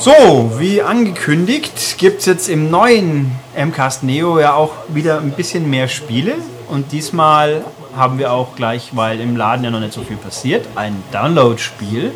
So, 0.00 0.52
wie 0.56 0.80
angekündigt, 0.80 1.98
gibt 1.98 2.20
es 2.20 2.26
jetzt 2.26 2.48
im 2.48 2.70
neuen 2.70 3.32
MCAST 3.54 4.02
Neo 4.02 4.40
ja 4.40 4.54
auch 4.54 4.72
wieder 4.88 5.18
ein 5.18 5.32
bisschen 5.32 5.68
mehr 5.68 5.88
Spiele. 5.88 6.36
Und 6.70 6.92
diesmal 6.92 7.66
haben 7.94 8.18
wir 8.18 8.32
auch 8.32 8.56
gleich, 8.56 8.92
weil 8.96 9.20
im 9.20 9.36
Laden 9.36 9.62
ja 9.62 9.70
noch 9.70 9.80
nicht 9.80 9.92
so 9.92 10.00
viel 10.00 10.16
passiert, 10.16 10.66
ein 10.74 11.04
Download-Spiel. 11.12 12.12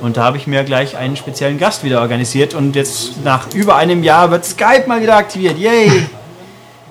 Und 0.00 0.16
da 0.16 0.24
habe 0.24 0.38
ich 0.38 0.48
mir 0.48 0.64
gleich 0.64 0.96
einen 0.96 1.16
speziellen 1.16 1.56
Gast 1.56 1.84
wieder 1.84 2.00
organisiert. 2.00 2.52
Und 2.52 2.74
jetzt 2.74 3.24
nach 3.24 3.46
über 3.54 3.76
einem 3.76 4.02
Jahr 4.02 4.32
wird 4.32 4.44
Skype 4.44 4.88
mal 4.88 5.00
wieder 5.00 5.16
aktiviert. 5.16 5.56
Yay! 5.56 6.08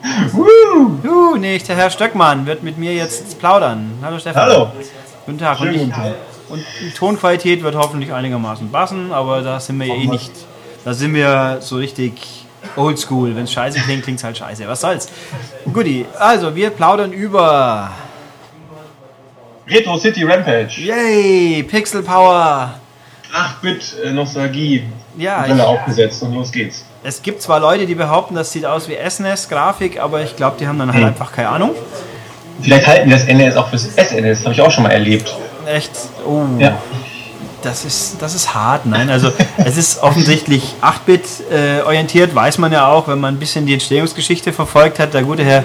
uh, 0.33 1.35
nicht 1.35 1.67
der 1.67 1.75
Herr 1.75 1.89
Stöckmann 1.89 2.45
wird 2.45 2.63
mit 2.63 2.77
mir 2.77 2.93
jetzt 2.93 3.39
plaudern. 3.39 3.91
Hallo 4.01 4.17
Stefan. 4.19 4.41
Hallo. 4.41 4.71
Guten 5.25 5.37
Tag. 5.37 5.57
Schönen 5.57 5.79
guten 5.79 5.91
Tag. 5.91 6.13
Und 6.53 6.63
die 6.81 6.91
Tonqualität 6.91 7.63
wird 7.63 7.75
hoffentlich 7.75 8.13
einigermaßen 8.13 8.71
passen, 8.71 9.11
aber 9.11 9.41
da 9.41 9.59
sind 9.59 9.79
wir 9.79 9.87
ja 9.87 9.95
eh 9.95 10.05
nicht. 10.07 10.31
Da 10.85 10.93
sind 10.93 11.15
wir 11.15 11.57
so 11.61 11.77
richtig 11.77 12.45
oldschool. 12.75 13.35
Wenn 13.35 13.45
es 13.45 13.51
scheiße 13.51 13.79
klingt, 13.79 14.03
klingt 14.03 14.19
es 14.19 14.23
halt 14.23 14.37
scheiße. 14.37 14.67
Was 14.67 14.81
soll's? 14.81 15.09
Guti, 15.73 16.05
also 16.19 16.55
wir 16.55 16.69
plaudern 16.69 17.11
über. 17.11 17.89
Retro 19.67 19.97
City 19.97 20.23
Rampage. 20.23 20.81
Yay! 20.81 21.63
Pixel 21.63 22.03
Power! 22.03 22.75
8-Bit 23.33 23.95
äh, 24.05 24.11
Nostalgie. 24.11 24.83
Ja, 25.17 25.41
Brille 25.41 25.65
aufgesetzt 25.65 26.21
und 26.21 26.33
los 26.35 26.51
geht's. 26.51 26.85
es 27.03 27.21
gibt 27.23 27.41
zwar 27.41 27.59
Leute, 27.59 27.87
die 27.87 27.95
behaupten, 27.95 28.35
das 28.35 28.51
sieht 28.51 28.65
aus 28.65 28.87
wie 28.89 28.95
SNES-Grafik, 29.09 29.99
aber 29.99 30.21
ich 30.21 30.35
glaube, 30.35 30.57
die 30.59 30.67
haben 30.67 30.77
dann 30.77 30.89
halt 30.93 31.01
Hm. 31.01 31.07
einfach 31.09 31.31
keine 31.31 31.49
Ahnung. 31.49 31.71
Vielleicht 32.61 32.85
halten 32.85 33.09
wir 33.09 33.17
das 33.17 33.25
NES 33.25 33.55
auch 33.55 33.69
fürs 33.69 33.89
SNES, 33.95 34.43
habe 34.43 34.53
ich 34.53 34.61
auch 34.61 34.69
schon 34.71 34.83
mal 34.83 34.91
erlebt. 34.91 35.35
Echt? 35.65 35.91
Oh. 36.25 36.45
Ja. 36.59 36.77
Das 37.61 37.85
ist, 37.85 38.21
das 38.21 38.35
ist 38.35 38.53
hart, 38.53 38.85
nein. 38.85 39.09
Also 39.09 39.31
es 39.57 39.77
ist 39.77 40.03
offensichtlich 40.03 40.75
8-Bit 40.81 41.21
äh, 41.49 41.81
orientiert, 41.81 42.35
weiß 42.35 42.57
man 42.57 42.73
ja 42.73 42.87
auch, 42.87 43.07
wenn 43.07 43.19
man 43.19 43.35
ein 43.35 43.39
bisschen 43.39 43.65
die 43.65 43.73
Entstehungsgeschichte 43.73 44.51
verfolgt 44.51 44.99
hat. 44.99 45.13
Der 45.13 45.23
gute 45.23 45.45
Herr 45.45 45.63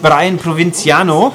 Brian 0.00 0.36
Provinciano 0.36 1.32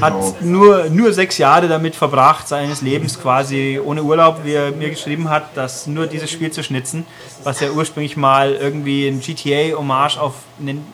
hat 0.00 0.12
Genau. 0.12 0.34
nur, 0.40 0.84
nur 0.90 1.12
sechs 1.12 1.38
Jahre 1.38 1.68
damit 1.68 1.94
verbracht, 1.94 2.48
seines 2.48 2.82
Lebens 2.82 3.20
quasi 3.20 3.78
ohne 3.82 4.02
Urlaub, 4.02 4.40
wie 4.44 4.52
er 4.54 4.72
mir 4.72 4.90
geschrieben 4.90 5.30
hat, 5.30 5.44
das 5.54 5.86
nur 5.86 6.06
dieses 6.06 6.30
Spiel 6.30 6.50
zu 6.50 6.62
schnitzen, 6.62 7.06
was 7.44 7.60
ja 7.60 7.70
ursprünglich 7.70 8.16
mal 8.16 8.52
irgendwie 8.54 9.06
ein 9.08 9.20
GTA-Hommage 9.20 10.18
auf, 10.18 10.34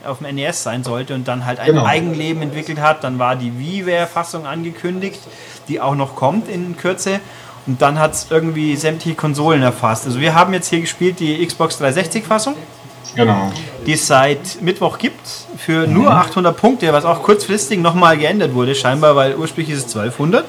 auf 0.05 0.19
dem 0.19 0.35
NES 0.35 0.63
sein 0.63 0.85
sollte 0.85 1.15
und 1.15 1.27
dann 1.29 1.47
halt 1.47 1.59
ein 1.61 1.67
Genau. 1.67 1.85
Eigenleben 1.85 2.43
entwickelt 2.43 2.81
hat. 2.81 3.05
Dann 3.05 3.19
war 3.19 3.37
die 3.37 3.59
WiiWare-Fassung 3.59 4.47
angekündigt, 4.47 5.21
die 5.69 5.81
auch 5.81 5.95
noch 5.95 6.17
kommt 6.17 6.49
in 6.49 6.77
Kürze. 6.77 7.21
Und 7.67 7.81
dann 7.83 7.99
hat 7.99 8.15
es 8.15 8.27
irgendwie 8.31 8.75
sämtliche 8.77 9.15
Konsolen 9.17 9.63
erfasst. 9.63 10.07
Also 10.07 10.19
wir 10.19 10.35
haben 10.35 10.53
jetzt 10.55 10.69
hier 10.69 10.81
gespielt 10.81 11.21
die 11.21 11.47
Xbox 11.47 11.81
360-Fassung, 11.81 12.55
Genau. 13.15 13.53
die 13.87 13.95
es 13.95 14.07
seit 14.07 14.61
Mittwoch 14.63 14.99
gibt, 14.99 15.21
für 15.59 15.87
nur 15.87 16.11
800 16.11 16.57
Punkte, 16.57 16.93
was 16.93 17.05
auch 17.05 17.23
kurzfristig 17.23 17.81
nochmal 17.81 18.17
geändert 18.17 18.55
wurde, 18.55 18.75
scheinbar, 18.75 19.17
weil 19.17 19.35
ursprünglich 19.37 19.77
ist 19.77 19.87
es 19.87 19.97
1200, 19.97 20.45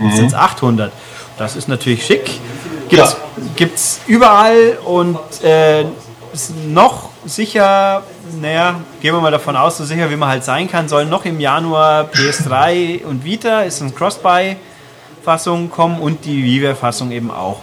jetzt 0.00 0.16
sind 0.16 0.26
es 0.26 0.34
800. 0.34 0.92
Das 1.36 1.54
ist 1.54 1.68
natürlich 1.68 2.04
schick. 2.04 2.40
Gibt's, 2.88 3.16
gibt's 3.54 4.00
überall 4.06 4.78
und 4.84 5.18
äh, 5.44 5.84
ist 6.32 6.52
noch 6.66 7.10
sicher, 7.24 8.02
naja, 8.40 8.80
gehen 9.00 9.14
wir 9.14 9.20
mal 9.20 9.30
davon 9.30 9.56
aus, 9.56 9.78
so 9.78 9.84
sicher 9.84 10.10
wie 10.10 10.16
man 10.16 10.28
halt 10.28 10.44
sein 10.44 10.70
kann, 10.70 10.88
sollen 10.88 11.08
noch 11.08 11.24
im 11.24 11.40
Januar 11.40 12.08
PS3 12.12 13.04
und 13.04 13.24
Vita, 13.24 13.62
ist 13.62 13.80
ein 13.82 13.94
Cross-Buy-Fassung 13.94 15.70
kommen 15.70 16.00
und 16.00 16.24
die 16.24 16.42
WiiWare-Fassung 16.44 17.10
eben 17.12 17.30
auch. 17.30 17.60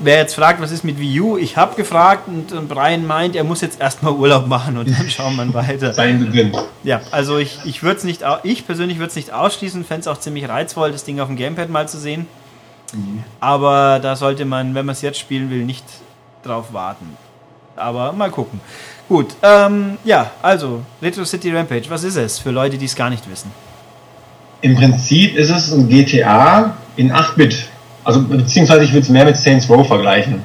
Wer 0.00 0.18
jetzt 0.18 0.34
fragt, 0.34 0.60
was 0.60 0.72
ist 0.72 0.84
mit 0.84 0.98
Wii 0.98 1.20
U, 1.20 1.36
ich 1.38 1.56
habe 1.56 1.76
gefragt 1.76 2.26
und, 2.26 2.52
und 2.52 2.68
Brian 2.68 3.06
meint, 3.06 3.36
er 3.36 3.44
muss 3.44 3.60
jetzt 3.60 3.80
erstmal 3.80 4.12
Urlaub 4.12 4.46
machen 4.48 4.76
und 4.76 4.88
dann 4.88 5.08
schauen 5.08 5.36
wir 5.36 5.54
weiter. 5.54 5.92
Sein 5.94 6.24
Beginn. 6.24 6.52
Ja, 6.82 7.00
also 7.12 7.38
ich, 7.38 7.60
ich 7.64 7.82
würde 7.82 7.98
es 7.98 8.04
nicht, 8.04 8.22
ich 8.42 8.66
persönlich 8.66 8.98
würde 8.98 9.10
es 9.10 9.16
nicht 9.16 9.32
ausschließen, 9.32 9.84
fände 9.84 10.00
es 10.00 10.08
auch 10.08 10.18
ziemlich 10.18 10.48
reizvoll, 10.48 10.90
das 10.90 11.04
Ding 11.04 11.20
auf 11.20 11.28
dem 11.28 11.36
Gamepad 11.36 11.70
mal 11.70 11.88
zu 11.88 11.98
sehen. 11.98 12.26
Aber 13.40 13.98
da 14.00 14.16
sollte 14.16 14.44
man, 14.44 14.74
wenn 14.74 14.86
man 14.86 14.92
es 14.92 15.02
jetzt 15.02 15.18
spielen 15.18 15.50
will, 15.50 15.64
nicht 15.64 15.84
drauf 16.42 16.72
warten. 16.72 17.16
Aber 17.76 18.12
mal 18.12 18.30
gucken. 18.30 18.60
Gut, 19.08 19.34
ähm, 19.42 19.98
ja, 20.04 20.30
also 20.42 20.82
Retro 21.02 21.24
City 21.24 21.54
Rampage, 21.54 21.84
was 21.88 22.04
ist 22.04 22.16
es 22.16 22.38
für 22.38 22.50
Leute, 22.50 22.78
die 22.78 22.86
es 22.86 22.94
gar 22.94 23.10
nicht 23.10 23.28
wissen? 23.30 23.50
Im 24.60 24.76
Prinzip 24.76 25.36
ist 25.36 25.50
es 25.50 25.72
ein 25.72 25.88
GTA 25.88 26.74
in 26.96 27.12
8-Bit. 27.12 27.68
Also 28.04 28.22
beziehungsweise 28.22 28.84
ich 28.84 28.90
würde 28.92 29.00
es 29.02 29.08
mehr 29.08 29.24
mit 29.24 29.36
Saints 29.36 29.68
Row 29.68 29.86
vergleichen. 29.86 30.42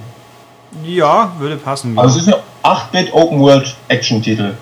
Ja, 0.83 1.31
würde 1.39 1.57
passen. 1.57 1.95
ja. 1.95 2.01
Also 2.01 2.19
es 2.19 2.27
ist 2.27 2.33
ein 2.33 2.39
8-Bit 2.63 3.13
Open 3.13 3.39
World 3.39 3.75
Action 3.87 4.21
Titel. 4.21 4.53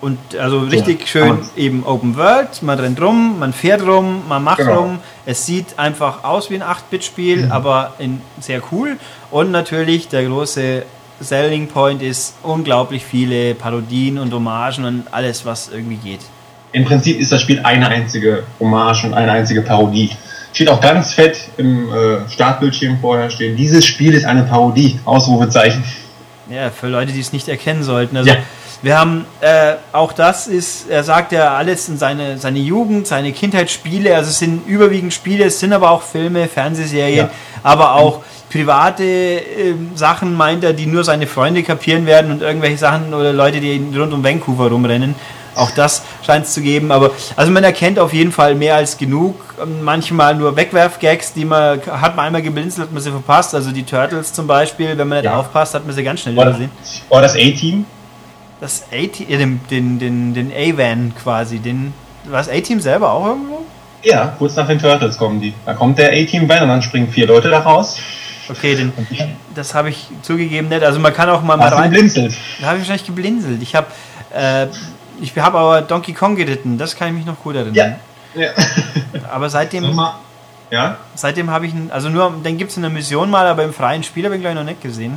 Und 0.00 0.18
also 0.38 0.60
richtig 0.60 0.98
kann 1.00 1.06
schön 1.06 1.38
eben 1.56 1.84
Open 1.84 2.16
World, 2.16 2.62
man 2.62 2.78
rennt 2.78 3.00
rum, 3.00 3.38
man 3.38 3.52
fährt 3.52 3.82
rum, 3.84 4.22
man 4.28 4.44
macht 4.44 4.58
Genau. 4.58 4.80
rum. 4.82 4.98
Es 5.24 5.46
sieht 5.46 5.78
einfach 5.78 6.22
aus 6.22 6.50
wie 6.50 6.56
ein 6.56 6.62
8-Bit-Spiel, 6.62 7.46
Mhm. 7.46 7.52
aber 7.52 7.94
in, 7.98 8.20
sehr 8.38 8.60
cool. 8.70 8.98
Und 9.30 9.50
natürlich 9.50 10.08
der 10.08 10.24
große 10.26 10.82
Selling 11.18 11.68
Point 11.68 12.02
ist 12.02 12.34
unglaublich 12.42 13.04
viele 13.04 13.54
Parodien 13.54 14.18
und 14.18 14.32
Hommagen 14.34 14.84
und 14.84 15.04
alles, 15.12 15.46
was 15.46 15.70
irgendwie 15.72 15.96
geht. 15.96 16.20
Im 16.72 16.84
Prinzip 16.84 17.18
ist 17.18 17.32
das 17.32 17.40
Spiel 17.40 17.60
eine 17.64 17.88
einzige 17.88 18.42
Hommage 18.60 19.04
und 19.06 19.14
eine 19.14 19.32
einzige 19.32 19.62
Parodie. 19.62 20.10
Steht 20.56 20.70
auch 20.70 20.80
ganz 20.80 21.12
fett 21.12 21.36
im 21.58 21.90
äh, 21.92 22.26
Startbildschirm 22.30 22.96
vorher 23.02 23.28
stehen. 23.28 23.58
Dieses 23.58 23.84
Spiel 23.84 24.14
ist 24.14 24.24
eine 24.24 24.42
Parodie. 24.44 24.98
Ausrufezeichen. 25.04 25.84
Ja, 26.48 26.70
für 26.70 26.88
Leute, 26.88 27.12
die 27.12 27.20
es 27.20 27.30
nicht 27.34 27.46
erkennen 27.46 27.82
sollten. 27.82 28.16
Also 28.16 28.30
Ja. 28.30 28.36
wir 28.80 28.98
haben 28.98 29.26
äh, 29.42 29.74
auch 29.92 30.14
das 30.14 30.46
ist, 30.46 30.88
er 30.88 31.04
sagt 31.04 31.32
ja 31.32 31.54
alles 31.54 31.90
in 31.90 31.98
seine, 31.98 32.38
seine 32.38 32.58
Jugend, 32.60 33.06
seine 33.06 33.32
Kindheitsspiele, 33.32 34.16
also 34.16 34.30
es 34.30 34.38
sind 34.38 34.66
überwiegend 34.66 35.12
Spiele, 35.12 35.44
es 35.44 35.60
sind 35.60 35.74
aber 35.74 35.90
auch 35.90 36.00
Filme, 36.00 36.48
Fernsehserien, 36.48 37.26
Ja. 37.26 37.30
aber 37.62 37.94
auch 37.96 38.22
private 38.50 39.02
ähm, 39.04 39.90
Sachen, 39.94 40.32
meint 40.34 40.64
er, 40.64 40.72
die 40.72 40.86
nur 40.86 41.04
seine 41.04 41.26
Freunde 41.26 41.64
kapieren 41.64 42.06
werden 42.06 42.30
und 42.30 42.40
irgendwelche 42.40 42.78
Sachen 42.78 43.12
oder 43.12 43.34
Leute, 43.34 43.60
die 43.60 43.78
rund 43.94 44.14
um 44.14 44.24
Vancouver 44.24 44.70
rumrennen. 44.70 45.14
Auch 45.56 45.70
das 45.70 46.02
scheint 46.24 46.44
es 46.46 46.52
zu 46.52 46.60
geben, 46.60 46.92
aber 46.92 47.10
also 47.34 47.50
man 47.50 47.64
erkennt 47.64 47.98
auf 47.98 48.12
jeden 48.12 48.30
Fall 48.30 48.54
mehr 48.54 48.76
als 48.76 48.96
genug. 48.98 49.34
Ähm, 49.62 49.82
Manchmal 49.82 50.34
nur 50.34 50.54
Wegwerf-Gags, 50.56 51.32
die 51.32 51.44
man 51.44 51.80
hat 51.86 52.14
man 52.14 52.26
einmal 52.26 52.42
geblinzelt, 52.42 52.86
hat 52.88 52.92
man 52.92 53.02
sie 53.02 53.10
verpasst. 53.10 53.54
Also 53.54 53.70
die 53.72 53.82
Turtles 53.84 54.32
zum 54.32 54.46
Beispiel, 54.46 54.96
wenn 54.98 55.08
man 55.08 55.18
nicht 55.18 55.24
Ja. 55.24 55.36
aufpasst, 55.40 55.74
hat 55.74 55.86
man 55.86 55.94
sie 55.94 56.04
ganz 56.04 56.20
schnell 56.20 56.34
übersehen. 56.34 56.70
oder 57.08 57.22
das 57.22 57.34
A-Team. 57.34 57.86
Das 58.60 58.84
A-Team, 58.92 59.26
den, 59.28 59.60
den, 59.70 59.98
den, 59.98 60.34
den 60.34 60.52
A-Van 60.52 61.12
quasi, 61.22 61.58
den, 61.58 61.92
was 62.24 62.48
A-Team 62.48 62.80
selber 62.80 63.10
auch 63.12 63.26
irgendwo? 63.26 63.64
Ja, 64.02 64.34
kurz 64.38 64.54
nach 64.56 64.66
den 64.68 64.78
Turtles 64.78 65.16
kommen 65.18 65.40
die. 65.40 65.52
Da 65.64 65.74
kommt 65.74 65.98
der 65.98 66.10
A-Team-Van 66.10 66.62
und 66.62 66.68
dann 66.68 66.82
springen 66.82 67.08
vier 67.10 67.26
Leute 67.26 67.48
da 67.50 67.58
raus. 67.60 67.98
Okay, 68.48 68.76
den, 68.76 68.92
das 69.56 69.74
habe 69.74 69.88
ich 69.90 70.06
zugegeben 70.22 70.68
nicht. 70.68 70.84
Also 70.84 71.00
man 71.00 71.12
kann 71.12 71.28
auch 71.28 71.42
mal, 71.42 71.56
mal 71.56 71.68
rein. 71.68 71.90
geblinzelt. 71.90 72.32
Da 72.60 72.66
habe 72.68 72.76
ich 72.76 72.82
wahrscheinlich 72.82 73.06
geblinzelt. 73.06 73.60
Ich 73.60 73.74
habe, 73.74 73.88
äh, 74.32 74.66
ich 75.20 75.36
habe 75.38 75.58
aber 75.58 75.82
Donkey 75.82 76.12
Kong 76.12 76.36
geritten. 76.36 76.78
Das 76.78 76.96
kann 76.96 77.08
ich 77.08 77.14
mich 77.14 77.26
noch 77.26 77.38
gut 77.42 77.54
erinnern. 77.56 77.74
Ja. 78.34 78.40
ja. 78.42 78.50
Aber 79.32 79.48
seitdem. 79.50 79.98
Ja? 80.70 80.96
seitdem 81.14 81.50
habe 81.50 81.66
ich, 81.66 81.72
einen- 81.72 81.90
also 81.92 82.08
nur, 82.08 82.32
dann 82.42 82.56
gibt 82.58 82.70
es 82.72 82.76
eine 82.78 82.90
Mission 82.90 83.30
mal, 83.30 83.46
aber 83.46 83.62
im 83.62 83.72
freien 83.72 84.02
Spiel 84.02 84.24
habe 84.24 84.34
ich 84.34 84.40
glaube 84.40 84.54
ich 84.54 84.58
noch 84.60 84.68
nicht 84.68 84.82
gesehen. 84.82 85.16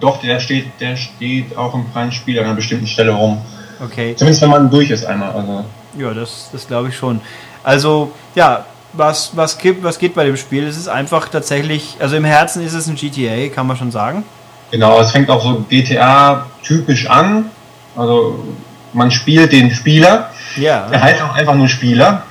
Doch, 0.00 0.20
der 0.20 0.38
steht, 0.38 0.66
der 0.80 0.96
steht 0.96 1.56
auch 1.56 1.74
im 1.74 1.86
freien 1.92 2.12
Spiel 2.12 2.38
an 2.38 2.44
einer 2.44 2.54
bestimmten 2.54 2.86
Stelle 2.86 3.12
rum. 3.12 3.40
Okay. 3.82 4.14
Zumindest 4.16 4.42
wenn 4.42 4.50
man 4.50 4.70
durch 4.70 4.90
ist 4.90 5.06
einmal. 5.06 5.30
Also 5.32 5.64
Ja, 5.98 6.12
das, 6.12 6.50
das 6.52 6.66
glaube 6.66 6.88
ich 6.88 6.96
schon. 6.96 7.20
Also, 7.64 8.12
ja, 8.34 8.66
was, 8.92 9.34
was, 9.34 9.56
gibt, 9.56 9.82
was 9.82 9.98
geht 9.98 10.14
bei 10.14 10.24
dem 10.24 10.36
Spiel? 10.36 10.66
Es 10.66 10.76
ist 10.76 10.88
einfach 10.88 11.28
tatsächlich, 11.28 11.96
also 11.98 12.16
im 12.16 12.24
Herzen 12.24 12.62
ist 12.64 12.74
es 12.74 12.86
ein 12.86 12.96
GTA, 12.96 13.48
kann 13.48 13.66
man 13.66 13.76
schon 13.78 13.90
sagen. 13.90 14.24
Genau, 14.70 15.00
es 15.00 15.10
fängt 15.10 15.30
auch 15.30 15.42
so 15.42 15.64
GTA 15.68 16.46
typisch 16.62 17.08
an. 17.08 17.50
Also 17.96 18.44
man 18.92 19.10
spielt 19.10 19.52
den 19.52 19.70
Spieler. 19.74 20.30
Er 20.56 20.62
Ja, 20.62 20.90
heißt 20.90 21.22
auch 21.22 21.34
einfach 21.34 21.54
nur 21.54 21.68
Spieler. 21.68 22.22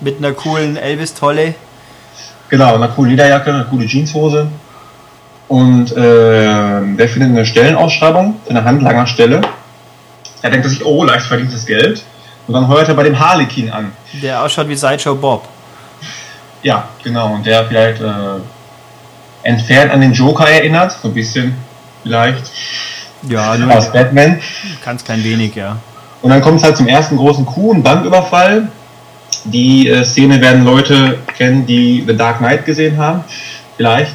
mit 0.00 0.18
einer 0.18 0.32
coolen 0.32 0.76
Elvis-Tolle. 0.76 1.54
Genau, 2.48 2.74
eine 2.74 2.88
coole 2.88 3.10
Lederjacke, 3.10 3.52
eine 3.52 3.64
coole 3.64 3.86
Jeanshose. 3.86 4.48
Und 5.48 5.92
äh, 5.92 5.96
der 5.96 7.08
findet 7.08 7.30
eine 7.30 7.44
Stellenausschreibung 7.46 8.40
für 8.44 8.50
eine 8.50 8.64
Handlangerstelle. 8.64 9.40
Er 10.42 10.50
denkt 10.50 10.66
sich, 10.68 10.84
oh, 10.84 11.04
leicht 11.04 11.26
verdientes 11.26 11.66
Geld. 11.66 12.02
Und 12.46 12.54
dann 12.54 12.68
heuert 12.68 12.88
er 12.88 12.94
bei 12.94 13.04
dem 13.04 13.18
Harlequin 13.18 13.70
an. 13.70 13.92
Der 14.22 14.42
ausschaut 14.42 14.68
wie 14.68 14.74
Sideshow 14.76 15.14
Bob. 15.14 15.46
Ja, 16.62 16.88
genau. 17.04 17.34
Und 17.34 17.46
der 17.46 17.64
vielleicht 17.66 18.00
äh, 18.00 18.08
entfernt 19.42 19.92
an 19.92 20.00
den 20.00 20.12
Joker 20.12 20.48
erinnert. 20.48 20.92
So 21.00 21.08
ein 21.08 21.14
bisschen 21.14 21.54
vielleicht. 22.02 22.50
Ja, 23.28 23.56
nur 23.56 23.74
Aus 23.76 23.92
Batman. 23.92 24.40
ganz 24.84 25.04
klein 25.04 25.22
wenig, 25.22 25.54
ja. 25.54 25.76
Und 26.22 26.30
dann 26.30 26.40
kommt 26.40 26.58
es 26.58 26.64
halt 26.64 26.76
zum 26.76 26.88
ersten 26.88 27.16
großen 27.16 27.44
Coup, 27.46 27.74
ein 27.74 27.82
Banküberfall. 27.82 28.68
Die 29.44 29.88
äh, 29.88 30.04
Szene 30.04 30.40
werden 30.40 30.64
Leute 30.64 31.18
kennen, 31.36 31.66
die 31.66 32.04
The 32.06 32.16
Dark 32.16 32.38
Knight 32.38 32.64
gesehen 32.64 32.96
haben. 32.96 33.24
Vielleicht. 33.76 34.14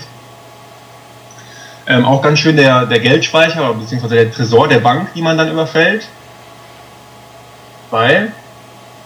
Ähm, 1.85 2.05
auch 2.05 2.21
ganz 2.21 2.39
schön 2.39 2.57
der, 2.57 2.85
der 2.85 2.99
Geldspeicher, 2.99 3.73
beziehungsweise 3.73 4.15
der 4.15 4.31
Tresor 4.31 4.67
der 4.67 4.79
Bank, 4.79 5.13
die 5.15 5.21
man 5.21 5.37
dann 5.37 5.51
überfällt. 5.51 6.07
Weil. 7.89 8.31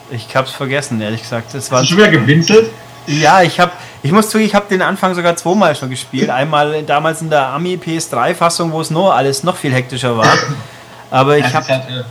Ich 0.09 0.35
hab's 0.35 0.51
vergessen, 0.51 0.99
ehrlich 0.99 1.21
gesagt. 1.21 1.53
Das 1.53 1.71
war 1.71 1.85
schon 1.85 1.97
wieder 1.97 2.09
gewinselt? 2.09 2.69
Ja, 3.07 3.41
ich 3.41 3.59
hab. 3.59 3.71
Ich 4.03 4.11
muss 4.11 4.29
zugeben, 4.29 4.47
ich 4.47 4.55
habe 4.55 4.67
den 4.69 4.81
Anfang 4.81 5.13
sogar 5.13 5.35
zweimal 5.35 5.75
schon 5.75 5.89
gespielt. 5.89 6.29
Einmal 6.29 6.83
damals 6.83 7.21
in 7.21 7.29
der 7.29 7.47
Ami 7.47 7.75
PS3-Fassung, 7.75 8.71
wo 8.71 8.81
es 8.81 8.89
nur 8.89 9.13
alles 9.13 9.43
noch 9.43 9.55
viel 9.55 9.73
hektischer 9.73 10.17
war. 10.17 10.27
Aber 11.11 11.37
ich 11.37 11.53
habe. 11.53 11.67
Halt, 11.67 11.89
äh, 11.89 12.03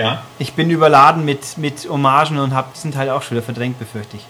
ja. 0.00 0.22
Ich 0.38 0.54
bin 0.54 0.70
überladen 0.70 1.24
mit, 1.24 1.56
mit 1.58 1.88
Hommagen 1.88 2.38
und 2.38 2.54
habe 2.54 2.68
diesen 2.74 2.92
Teil 2.92 3.10
auch 3.10 3.22
schon 3.22 3.36
wieder 3.36 3.44
verdrängt, 3.44 3.78
befürchte 3.78 4.16
ich. 4.16 4.24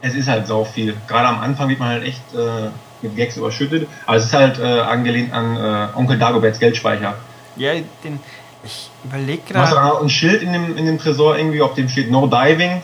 Es 0.00 0.14
ist 0.14 0.28
halt 0.28 0.46
so 0.46 0.64
viel. 0.64 0.96
Gerade 1.08 1.28
am 1.28 1.40
Anfang 1.40 1.68
wird 1.68 1.80
man 1.80 1.88
halt 1.88 2.04
echt 2.04 2.22
äh, 2.34 2.70
mit 3.02 3.16
Gags 3.16 3.36
überschüttet. 3.36 3.88
Aber 4.06 4.16
es 4.16 4.26
ist 4.26 4.34
halt 4.34 4.58
äh, 4.58 4.80
angelehnt 4.80 5.32
an 5.32 5.56
äh, 5.56 5.96
Onkel 5.96 6.18
Dagoberts 6.18 6.58
Geldspeicher. 6.58 7.14
Ja, 7.56 7.72
den. 8.04 8.20
Ich 8.64 8.90
überlege 9.04 9.42
gerade. 9.48 9.70
Du 9.70 9.80
hast 9.80 10.02
ein 10.02 10.08
Schild 10.08 10.42
in 10.42 10.52
dem, 10.52 10.76
in 10.76 10.86
dem 10.86 10.98
Tresor 10.98 11.36
irgendwie, 11.36 11.62
auf 11.62 11.74
dem 11.74 11.88
steht 11.88 12.10
No 12.10 12.26
Diving. 12.26 12.82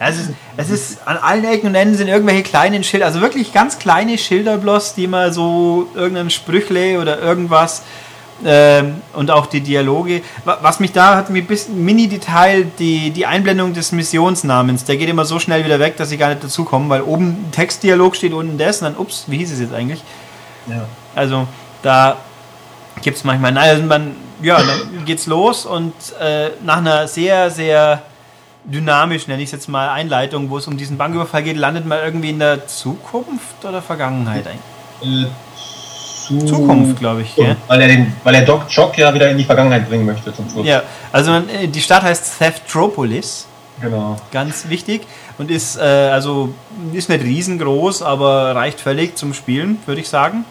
Es, 0.00 0.16
ist, 0.18 0.30
es 0.56 0.70
ist 0.70 1.08
an 1.08 1.16
allen 1.16 1.44
Ecken 1.44 1.68
und 1.68 1.74
Enden 1.74 1.96
sind 1.96 2.08
irgendwelche 2.08 2.44
kleinen 2.44 2.84
Schilder, 2.84 3.06
also 3.06 3.20
wirklich 3.20 3.52
ganz 3.52 3.78
kleine 3.78 4.16
Schilder 4.16 4.56
bloß, 4.56 4.94
die 4.94 5.08
mal 5.08 5.32
so 5.32 5.88
irgendein 5.94 6.30
Sprüchle 6.30 7.00
oder 7.00 7.20
irgendwas 7.20 7.82
ähm, 8.44 9.02
und 9.14 9.30
auch 9.30 9.46
die 9.46 9.60
Dialoge. 9.60 10.22
Was 10.44 10.78
mich 10.78 10.92
da 10.92 11.16
hat, 11.16 11.30
mir 11.30 11.42
ein 11.42 11.46
bisschen 11.46 11.84
Mini-Detail, 11.84 12.66
die, 12.78 13.10
die 13.10 13.26
Einblendung 13.26 13.74
des 13.74 13.90
Missionsnamens, 13.90 14.84
der 14.84 14.96
geht 14.96 15.08
immer 15.08 15.24
so 15.24 15.40
schnell 15.40 15.64
wieder 15.64 15.80
weg, 15.80 15.96
dass 15.96 16.12
ich 16.12 16.18
gar 16.18 16.28
nicht 16.28 16.44
dazu 16.44 16.64
komme, 16.64 16.88
weil 16.88 17.02
oben 17.02 17.46
ein 17.48 17.52
Textdialog 17.52 18.14
steht, 18.14 18.32
unten 18.32 18.56
das 18.56 18.80
und 18.80 18.84
dann, 18.84 18.96
ups, 18.96 19.24
wie 19.26 19.38
hieß 19.38 19.52
es 19.52 19.60
jetzt 19.60 19.74
eigentlich? 19.74 20.02
Ja. 20.68 20.86
Also 21.16 21.48
da 21.82 22.18
gibt 23.02 23.16
es 23.16 23.24
manchmal, 23.24 23.50
naja, 23.50 23.72
also 23.72 23.82
man, 23.82 24.14
ja, 24.42 24.58
dann 24.58 25.04
geht's 25.04 25.26
los 25.26 25.66
und 25.66 25.92
äh, 26.20 26.50
nach 26.62 26.78
einer 26.78 27.08
sehr, 27.08 27.50
sehr 27.50 28.02
dynamisch, 28.64 29.28
nenne 29.28 29.42
ich 29.42 29.48
es 29.48 29.52
jetzt 29.52 29.68
mal, 29.68 29.88
Einleitung, 29.88 30.50
wo 30.50 30.58
es 30.58 30.66
um 30.66 30.76
diesen 30.76 30.98
Banküberfall 30.98 31.42
geht, 31.42 31.56
landet 31.56 31.86
man 31.86 31.98
irgendwie 32.04 32.30
in 32.30 32.38
der 32.38 32.66
Zukunft 32.66 33.64
oder 33.64 33.82
Vergangenheit 33.82 34.46
eigentlich? 34.46 35.26
Äh, 35.26 35.30
zu 36.28 36.44
Zukunft, 36.44 36.98
glaube 36.98 37.22
ich. 37.22 37.36
Ja. 37.36 37.56
Weil 37.66 37.80
er 37.80 37.88
den, 37.88 38.12
weil 38.22 38.34
er 38.34 38.42
Doc 38.42 38.66
Jock 38.68 38.98
ja 38.98 39.14
wieder 39.14 39.30
in 39.30 39.38
die 39.38 39.44
Vergangenheit 39.44 39.88
bringen 39.88 40.04
möchte 40.04 40.34
zum 40.34 40.48
Schluss. 40.50 40.66
Ja, 40.66 40.82
also 41.10 41.32
äh, 41.32 41.66
die 41.66 41.80
Stadt 41.80 42.02
heißt 42.02 42.38
Theftropolis. 42.38 43.46
Genau. 43.80 44.16
Ganz 44.32 44.68
wichtig 44.68 45.02
und 45.38 45.50
ist 45.52 45.76
äh, 45.76 45.80
also 45.80 46.52
ist 46.92 47.08
nicht 47.08 47.22
riesengroß, 47.22 48.02
aber 48.02 48.54
reicht 48.56 48.80
völlig 48.80 49.16
zum 49.16 49.34
Spielen, 49.34 49.78
würde 49.86 50.00
ich 50.00 50.08
sagen. 50.08 50.44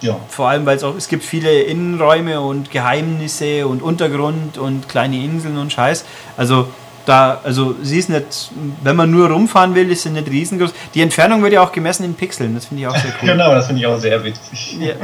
Ja. 0.00 0.16
Vor 0.28 0.48
allem, 0.48 0.66
weil 0.66 0.76
es 0.76 0.82
auch 0.82 0.96
es 0.96 1.06
gibt 1.06 1.22
viele 1.22 1.62
Innenräume 1.62 2.40
und 2.40 2.72
Geheimnisse 2.72 3.68
und 3.68 3.82
Untergrund 3.82 4.58
und 4.58 4.88
kleine 4.88 5.22
Inseln 5.22 5.58
und 5.58 5.72
Scheiß. 5.72 6.04
Also 6.36 6.66
da, 7.06 7.40
also 7.42 7.74
sie 7.82 7.98
ist 7.98 8.08
nicht, 8.08 8.50
wenn 8.82 8.96
man 8.96 9.10
nur 9.10 9.30
rumfahren 9.30 9.74
will, 9.74 9.90
ist 9.90 10.02
sie 10.02 10.10
nicht 10.10 10.28
riesengroß. 10.28 10.72
Die 10.94 11.00
Entfernung 11.00 11.42
wird 11.42 11.52
ja 11.52 11.62
auch 11.62 11.72
gemessen 11.72 12.04
in 12.04 12.14
Pixeln, 12.14 12.54
das 12.54 12.66
finde 12.66 12.82
ich 12.82 12.88
auch 12.88 12.96
sehr 12.96 13.12
cool. 13.20 13.28
genau, 13.32 13.54
das 13.54 13.66
finde 13.66 13.80
ich 13.80 13.86
auch 13.86 13.98
sehr 13.98 14.22
witzig. 14.22 14.78
Ja, 14.80 14.94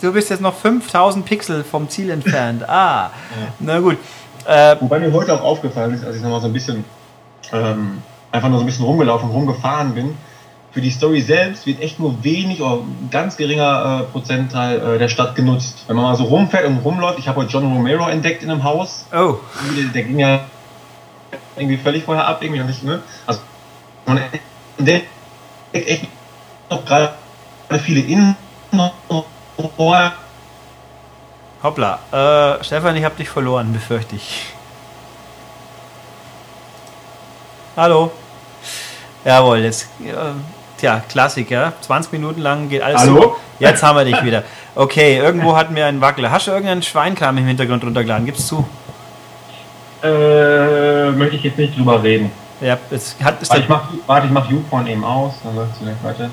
du 0.00 0.12
bist 0.12 0.30
jetzt 0.30 0.40
noch 0.40 0.54
5000 0.54 1.24
Pixel 1.24 1.64
vom 1.64 1.88
Ziel 1.88 2.10
entfernt. 2.10 2.68
Ah, 2.68 3.10
ja. 3.10 3.12
na 3.60 3.78
gut. 3.78 3.98
Äh, 4.46 4.76
Wobei 4.80 4.98
mir 4.98 5.12
heute 5.12 5.34
auch 5.34 5.42
aufgefallen 5.42 5.94
ist, 5.94 6.04
als 6.04 6.16
ich 6.16 6.22
nochmal 6.22 6.40
so 6.40 6.46
ein 6.46 6.52
bisschen, 6.52 6.84
ähm, 7.52 8.02
einfach 8.30 8.48
nur 8.48 8.58
so 8.58 8.64
ein 8.64 8.66
bisschen 8.66 8.84
rumgelaufen, 8.84 9.30
rumgefahren 9.30 9.94
bin, 9.94 10.16
für 10.74 10.80
die 10.80 10.90
Story 10.90 11.20
selbst 11.20 11.66
wird 11.66 11.80
echt 11.80 12.00
nur 12.00 12.24
wenig 12.24 12.60
oder 12.60 12.80
ein 12.82 13.08
ganz 13.08 13.36
geringer 13.36 14.00
äh, 14.00 14.12
Prozentteil 14.12 14.96
äh, 14.96 14.98
der 14.98 15.08
Stadt 15.08 15.36
genutzt. 15.36 15.84
Wenn 15.86 15.94
man 15.94 16.04
mal 16.04 16.16
so 16.16 16.24
rumfährt 16.24 16.66
und 16.66 16.78
rumläuft, 16.78 17.20
ich 17.20 17.28
habe 17.28 17.40
heute 17.40 17.52
John 17.52 17.72
Romero 17.72 18.08
entdeckt 18.08 18.42
in 18.42 18.50
einem 18.50 18.64
Haus. 18.64 19.06
Oh. 19.12 19.36
Der, 19.76 19.84
der 19.94 20.02
ging 20.02 20.18
ja 20.18 20.40
irgendwie 21.56 21.76
völlig 21.76 22.04
vorher 22.04 22.26
ab, 22.26 22.42
irgendwie 22.42 22.62
nicht, 22.62 22.82
ne? 22.82 23.02
Also 23.26 23.40
man 24.06 24.20
entdeckt 24.78 25.08
echt 25.72 26.06
noch 26.70 26.84
gerade 26.84 27.14
viele 27.82 28.00
Innen 28.00 28.36
Hoppla, 31.62 31.98
äh, 32.12 32.64
Stefan, 32.64 32.96
ich 32.96 33.04
hab 33.04 33.16
dich 33.16 33.28
verloren, 33.28 33.72
befürchte 33.72 34.16
ich. 34.16 34.46
Hallo. 37.76 38.12
Jawohl, 39.24 39.60
jetzt, 39.60 39.88
äh, 40.04 40.12
tja, 40.78 41.02
Klassiker. 41.08 41.72
20 41.80 42.12
Minuten 42.12 42.42
lang 42.42 42.68
geht 42.68 42.82
alles 42.82 43.00
Hallo? 43.00 43.20
So. 43.20 43.36
Jetzt 43.58 43.82
haben 43.82 43.96
wir 43.96 44.04
dich 44.04 44.22
wieder. 44.22 44.42
Okay, 44.74 45.16
irgendwo 45.16 45.56
hatten 45.56 45.74
wir 45.74 45.86
einen 45.86 46.00
Wackler. 46.00 46.30
Hast 46.30 46.48
du 46.48 46.50
irgendeinen 46.50 46.82
Schweinkram 46.82 47.38
im 47.38 47.46
Hintergrund 47.46 47.82
runtergeladen? 47.82 48.26
Gib's 48.26 48.46
zu. 48.46 48.68
Äh, 50.04 51.12
möchte 51.12 51.36
ich 51.36 51.44
jetzt 51.44 51.56
nicht 51.56 51.78
drüber 51.78 52.02
reden. 52.02 52.30
Ja, 52.60 52.78
es 52.90 53.16
hat. 53.22 53.36
Warte, 53.48 53.62
ich 53.62 53.68
mach, 53.68 53.88
warte, 54.06 54.26
ich 54.26 54.32
mach 54.32 54.50
YouPorn 54.50 54.86
eben 54.86 55.02
aus, 55.02 55.32
dann 55.42 55.56
läuft 55.56 55.76
es 55.76 55.80
nicht 55.80 56.04
weiter. 56.04 56.30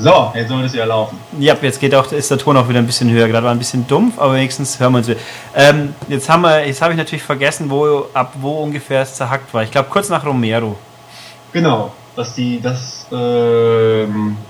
So, 0.00 0.32
jetzt 0.32 0.48
soll 0.48 0.64
es 0.64 0.74
ja 0.74 0.84
laufen. 0.84 1.18
Ja, 1.40 1.56
jetzt 1.60 1.80
geht 1.80 1.92
auch, 1.92 2.10
ist 2.12 2.30
der 2.30 2.38
Ton 2.38 2.56
auch 2.56 2.68
wieder 2.68 2.78
ein 2.78 2.86
bisschen 2.86 3.10
höher. 3.10 3.26
Gerade 3.26 3.44
war 3.44 3.50
ein 3.50 3.58
bisschen 3.58 3.84
dumpf, 3.86 4.16
aber 4.18 4.34
wenigstens 4.34 4.78
hören 4.78 4.92
wir 4.92 4.98
uns 4.98 5.08
wieder. 5.08 5.18
Ähm, 5.56 5.92
jetzt 6.06 6.30
haben 6.30 6.42
wir, 6.42 6.64
jetzt 6.64 6.80
habe 6.80 6.92
ich 6.92 6.96
natürlich 6.96 7.24
vergessen, 7.24 7.68
wo, 7.68 8.06
ab 8.14 8.32
wo 8.40 8.62
ungefähr 8.62 9.02
es 9.02 9.16
zerhackt 9.16 9.52
war. 9.52 9.64
Ich 9.64 9.72
glaube 9.72 9.88
kurz 9.90 10.08
nach 10.08 10.24
Romero. 10.24 10.76
Genau 11.52 11.92
dass 12.18 12.34
die, 12.34 12.60
dass, 12.60 13.06
äh, 13.12 14.08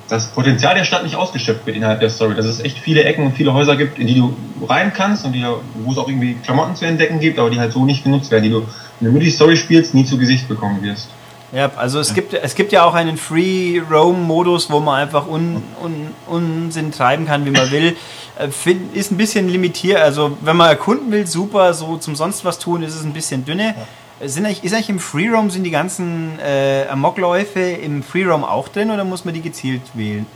das 0.08 0.28
Potenzial 0.28 0.74
der 0.74 0.84
Stadt 0.84 1.04
nicht 1.04 1.16
ausgeschöpft 1.16 1.66
wird 1.66 1.76
innerhalb 1.76 2.00
der 2.00 2.08
Story. 2.08 2.34
Dass 2.34 2.46
es 2.46 2.60
echt 2.60 2.78
viele 2.78 3.04
Ecken 3.04 3.26
und 3.26 3.36
viele 3.36 3.52
Häuser 3.52 3.76
gibt, 3.76 3.98
in 3.98 4.06
die 4.06 4.14
du 4.14 4.34
rein 4.66 4.90
kannst 4.94 5.26
und 5.26 5.32
die, 5.32 5.44
wo 5.74 5.92
es 5.92 5.98
auch 5.98 6.08
irgendwie 6.08 6.36
Klamotten 6.42 6.74
zu 6.76 6.86
entdecken 6.86 7.20
gibt, 7.20 7.38
aber 7.38 7.50
die 7.50 7.60
halt 7.60 7.74
so 7.74 7.84
nicht 7.84 8.04
genutzt 8.04 8.30
werden, 8.30 8.44
die 8.44 8.50
du, 8.50 8.66
wenn 9.00 9.12
du 9.12 9.20
die 9.20 9.30
Story 9.30 9.54
spielst, 9.58 9.92
nie 9.94 10.06
zu 10.06 10.16
Gesicht 10.16 10.48
bekommen 10.48 10.82
wirst. 10.82 11.10
Ja, 11.52 11.70
also 11.76 12.00
es, 12.00 12.08
ja. 12.08 12.14
Gibt, 12.14 12.32
es 12.32 12.54
gibt 12.54 12.72
ja 12.72 12.84
auch 12.84 12.94
einen 12.94 13.18
Free 13.18 13.80
Roam-Modus, 13.90 14.70
wo 14.70 14.80
man 14.80 15.02
einfach 15.02 15.26
un, 15.28 15.62
un, 15.82 16.14
Unsinn 16.26 16.90
treiben 16.90 17.26
kann, 17.26 17.44
wie 17.44 17.50
man 17.50 17.70
will. 17.70 17.96
Äh, 18.38 18.48
ist 18.94 19.10
ein 19.10 19.18
bisschen 19.18 19.46
limitiert. 19.46 20.00
Also, 20.00 20.38
wenn 20.40 20.56
man 20.56 20.70
erkunden 20.70 21.10
will, 21.10 21.26
super. 21.26 21.74
So 21.74 21.98
zum 21.98 22.16
sonst 22.16 22.46
was 22.46 22.58
tun, 22.58 22.82
ist 22.82 22.94
es 22.94 23.04
ein 23.04 23.12
bisschen 23.12 23.44
dünne. 23.44 23.74
Ja. 23.76 23.86
Sind 24.24 24.46
eigentlich, 24.46 24.64
ist 24.64 24.74
eigentlich 24.74 24.88
im 24.88 24.98
Freeroam 24.98 25.50
sind 25.50 25.62
die 25.62 25.70
ganzen 25.70 26.38
äh, 26.40 26.86
Amokläufe 26.88 27.60
im 27.60 28.02
Freeroam 28.02 28.44
auch 28.44 28.68
drin 28.68 28.90
oder 28.90 29.04
muss 29.04 29.24
man 29.24 29.34
die 29.34 29.42
gezielt 29.42 29.82
wählen? 29.94 30.26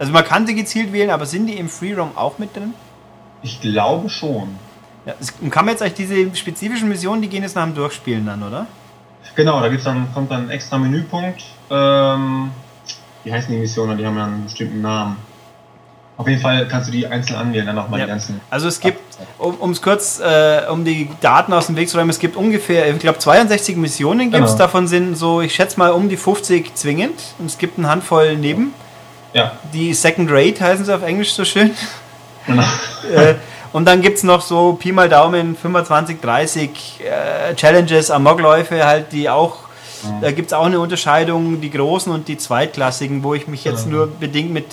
Also 0.00 0.12
man 0.12 0.24
kann 0.24 0.46
sie 0.46 0.54
gezielt 0.54 0.92
wählen, 0.92 1.10
aber 1.10 1.26
sind 1.26 1.46
die 1.46 1.54
im 1.54 1.68
Freeroam 1.68 2.10
auch 2.16 2.38
mit 2.38 2.56
drin? 2.56 2.74
Ich 3.42 3.60
glaube 3.60 4.08
schon. 4.08 4.56
Ja, 5.06 5.14
kann 5.50 5.64
man 5.64 5.74
jetzt 5.74 5.82
eigentlich 5.82 6.08
diese 6.08 6.34
spezifischen 6.36 6.88
Missionen, 6.88 7.22
die 7.22 7.28
gehen 7.28 7.42
jetzt 7.42 7.54
nach 7.54 7.64
dem 7.64 7.74
Durchspielen 7.74 8.26
dann, 8.26 8.42
oder? 8.42 8.66
Genau, 9.36 9.60
da 9.60 9.68
gibt's 9.68 9.84
dann, 9.84 10.12
kommt 10.12 10.30
dann 10.30 10.46
ein 10.46 10.50
extra 10.50 10.78
Menüpunkt. 10.78 11.44
Ähm, 11.70 12.50
wie 13.24 13.32
heißen 13.32 13.52
die 13.52 13.60
Missionen? 13.60 13.96
Die 13.96 14.04
haben 14.04 14.16
ja 14.16 14.24
einen 14.24 14.44
bestimmten 14.44 14.80
Namen. 14.80 15.16
Auf 16.20 16.28
jeden 16.28 16.42
Fall 16.42 16.68
kannst 16.68 16.86
du 16.86 16.92
die 16.92 17.06
einzeln 17.06 17.36
anwählen, 17.36 17.64
dann 17.64 17.76
nochmal 17.76 17.98
ja. 17.98 18.04
die 18.04 18.10
ganzen. 18.10 18.42
Also 18.50 18.68
es 18.68 18.78
gibt, 18.78 19.00
um 19.38 19.70
es 19.70 19.80
kurz, 19.80 20.20
äh, 20.20 20.64
um 20.70 20.84
die 20.84 21.08
Daten 21.22 21.50
aus 21.54 21.68
dem 21.68 21.76
Weg 21.76 21.88
zu 21.88 21.96
räumen, 21.96 22.10
es 22.10 22.18
gibt 22.18 22.36
ungefähr, 22.36 22.90
ich 22.90 22.98
glaube 22.98 23.18
62 23.18 23.78
Missionen 23.78 24.30
gibt 24.30 24.44
es, 24.44 24.50
genau. 24.50 24.58
davon 24.58 24.86
sind 24.86 25.16
so, 25.16 25.40
ich 25.40 25.54
schätze 25.54 25.78
mal 25.78 25.92
um 25.92 26.10
die 26.10 26.18
50 26.18 26.74
zwingend 26.74 27.18
und 27.38 27.46
es 27.46 27.56
gibt 27.56 27.78
eine 27.78 27.88
Handvoll 27.88 28.36
neben. 28.36 28.74
Ja. 29.32 29.52
Die 29.72 29.94
Second 29.94 30.30
Rate 30.30 30.62
heißen 30.62 30.84
sie 30.84 30.94
auf 30.94 31.02
Englisch 31.02 31.32
so 31.32 31.46
schön. 31.46 31.70
Genau. 32.46 32.64
äh, 33.14 33.36
und 33.72 33.86
dann 33.86 34.02
gibt 34.02 34.18
es 34.18 34.22
noch 34.22 34.42
so 34.42 34.74
Pi 34.74 34.92
mal 34.92 35.08
Daumen 35.08 35.56
25, 35.56 36.20
30 36.20 36.70
äh, 37.00 37.54
Challenges, 37.54 38.10
Amokläufe 38.10 38.84
halt, 38.84 39.10
die 39.12 39.30
auch, 39.30 39.56
mhm. 40.02 40.20
da 40.20 40.32
gibt 40.32 40.48
es 40.48 40.52
auch 40.52 40.66
eine 40.66 40.80
Unterscheidung, 40.80 41.62
die 41.62 41.70
großen 41.70 42.12
und 42.12 42.28
die 42.28 42.36
zweitklassigen, 42.36 43.22
wo 43.22 43.32
ich 43.32 43.48
mich 43.48 43.64
jetzt 43.64 43.86
mhm. 43.86 43.92
nur 43.92 44.06
bedingt 44.06 44.52
mit 44.52 44.66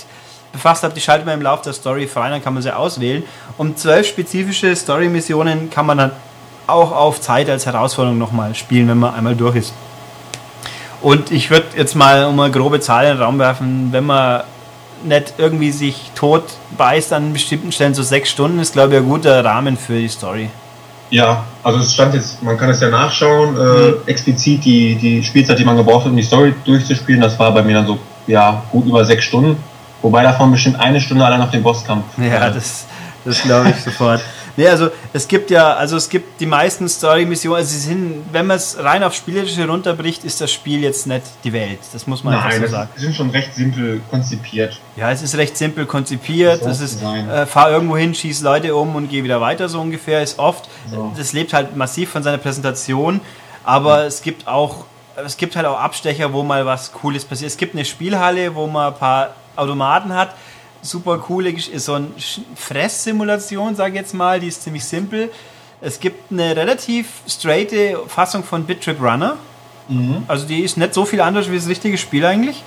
befasst 0.52 0.84
habe, 0.84 0.94
die 0.94 1.02
schaltet 1.02 1.26
man 1.26 1.36
im 1.36 1.42
Laufe 1.42 1.64
der 1.64 1.74
Story 1.74 2.08
frei, 2.08 2.30
dann 2.30 2.44
kann 2.44 2.54
man 2.54 2.64
sie 2.64 2.76
auswählen. 2.76 3.24
Und 3.58 3.80
zwölf 3.80 4.08
spezifische 4.08 4.76
Story-Missionen 4.76 5.70
kann 5.70 5.86
man 5.86 5.98
dann 5.98 6.12
auch 6.68 6.92
auf 6.92 7.22
Zeit 7.22 7.50
als 7.50 7.66
Herausforderung 7.66 8.18
nochmal 8.18 8.56
spielen, 8.56 8.88
wenn 8.88 9.00
man 9.00 9.14
einmal 9.14 9.36
durch 9.36 9.56
ist. 9.56 9.74
Und 11.02 11.32
ich 11.32 11.50
würde 11.50 11.68
jetzt 11.76 11.96
mal 11.96 12.26
um 12.26 12.40
eine 12.40 12.52
grobe 12.52 12.80
Zahl 12.80 13.06
in 13.06 13.12
den 13.12 13.22
Raum 13.22 13.40
werfen, 13.40 13.90
wenn 13.92 14.06
man 14.06 14.44
nicht 15.04 15.36
irgendwie 15.38 15.72
sich 15.72 16.12
tot 16.16 16.44
beißt 16.76 17.14
an 17.14 17.34
bestimmten 17.34 17.72
Stellen, 17.72 17.94
so 17.94 18.02
sechs 18.04 18.32
Stunden 18.32 18.60
ist, 18.60 18.74
glaube 18.74 18.94
ich, 18.94 19.00
ein 19.00 19.08
guter 19.08 19.46
Rahmen 19.46 19.78
für 19.78 19.94
die 19.94 20.08
Story. 20.08 20.50
Ja, 21.10 21.46
also 21.64 21.80
es 21.80 21.94
stand 21.94 22.16
jetzt, 22.16 22.44
man 22.44 22.58
kann 22.58 22.70
es 22.70 22.82
ja 22.82 22.90
nachschauen, 22.90 23.56
äh, 23.56 23.60
mhm. 23.60 23.96
explizit 24.08 24.66
die, 24.66 24.96
die 24.96 25.24
Spielzeit, 25.24 25.58
die 25.58 25.64
man 25.64 25.78
gebraucht 25.78 26.04
hat, 26.04 26.12
um 26.12 26.18
die 26.18 26.24
Story 26.24 26.54
durchzuspielen, 26.66 27.22
das 27.22 27.40
war 27.40 27.54
bei 27.54 27.62
mir 27.62 27.76
dann 27.76 27.88
so, 27.88 27.98
ja, 28.26 28.64
gut 28.72 28.86
über 28.86 29.06
sechs 29.06 29.24
Stunden. 29.24 29.56
Wobei 30.02 30.24
davon 30.24 30.52
bestimmt 30.52 30.80
eine 30.80 31.02
Stunde 31.02 31.26
allein 31.26 31.42
auf 31.42 31.52
den 31.52 31.64
Bosskampf. 31.64 32.06
Ja, 32.18 32.50
das, 32.50 32.86
Das 33.26 33.42
glaube 33.42 33.70
ich 33.72 33.84
sofort. 33.84 34.22
Nee, 34.56 34.68
also 34.70 34.90
es 35.14 35.28
gibt 35.28 35.52
ja, 35.52 35.74
also 35.74 35.98
es 35.98 36.10
gibt 36.10 36.40
die 36.42 36.48
meisten 36.48 36.90
Story-Missionen, 36.90 37.58
also 37.58 37.70
sie 37.70 37.80
sind, 37.80 38.26
wenn 38.32 38.48
man 38.48 38.58
es 38.58 38.76
rein 38.82 39.04
auf 39.04 39.14
Spielerische 39.14 39.68
runterbricht, 39.68 40.24
ist 40.24 40.42
das 40.42 40.52
Spiel 40.52 40.82
jetzt 40.82 41.06
nicht 41.06 41.22
die 41.44 41.54
Welt. 41.54 41.78
Das 41.94 42.08
muss 42.08 42.24
man 42.24 42.34
Nein, 42.34 42.44
einfach 42.44 42.66
so 42.66 42.72
sagen. 42.72 42.90
sind 42.96 43.16
schon 43.16 43.30
recht 43.30 43.54
simpel 43.54 44.02
konzipiert. 44.10 44.80
Ja, 44.96 45.12
es 45.12 45.22
ist 45.22 45.36
recht 45.38 45.56
simpel 45.56 45.86
konzipiert. 45.86 46.66
Das 46.66 46.80
Es 46.80 46.94
ist, 46.94 47.04
äh, 47.04 47.46
fahr 47.46 47.70
irgendwo 47.70 47.98
hin, 47.98 48.16
schieß 48.16 48.42
Leute 48.42 48.74
um 48.76 48.96
und 48.96 49.10
geh 49.10 49.24
wieder 49.24 49.40
weiter, 49.42 49.70
so 49.70 49.80
ungefähr. 49.80 50.24
Ist 50.24 50.40
oft. 50.40 50.68
So. 50.90 51.14
Das 51.16 51.34
lebt 51.34 51.54
halt 51.54 51.76
massiv 51.76 52.10
von 52.10 52.24
seiner 52.24 52.40
Präsentation, 52.40 53.22
aber 53.64 54.06
es 54.06 54.24
gibt 54.24 54.48
auch, 54.48 54.86
es 55.24 55.38
gibt 55.38 55.56
halt 55.56 55.68
auch 55.68 55.80
Abstecher, 55.80 56.34
wo 56.34 56.42
mal 56.42 56.66
was 56.66 56.94
Cooles 56.94 57.26
passiert. 57.26 57.52
Es 57.52 57.58
gibt 57.58 57.76
eine 57.76 57.86
Spielhalle, 57.86 58.56
wo 58.56 58.66
man 58.66 58.92
ein 58.94 58.98
paar 58.98 59.36
Automaten 59.58 60.14
hat. 60.14 60.36
Super 60.82 61.18
coole, 61.18 61.50
Gesch- 61.50 61.70
ist 61.72 61.86
so 61.86 61.94
eine 61.94 62.08
Fresssimulation, 62.56 63.76
sage 63.76 63.92
ich 63.96 64.02
jetzt 64.02 64.14
mal, 64.14 64.40
die 64.40 64.48
ist 64.48 64.62
ziemlich 64.64 64.84
simpel. 64.84 65.32
Es 65.82 66.00
gibt 66.00 66.32
eine 66.32 66.56
relativ 66.56 67.08
straighte 67.28 68.00
Fassung 68.08 68.44
von 68.44 68.64
Bit 68.66 68.84
Trip 68.84 69.02
Runner. 69.02 69.38
Also 70.28 70.46
die 70.46 70.60
ist 70.62 70.76
nicht 70.78 70.94
so 70.94 71.06
viel 71.06 71.22
anders 71.22 71.50
wie 71.50 71.56
das 71.56 71.68
richtige 71.68 71.98
Spiel 71.98 72.26
eigentlich. 72.26 72.62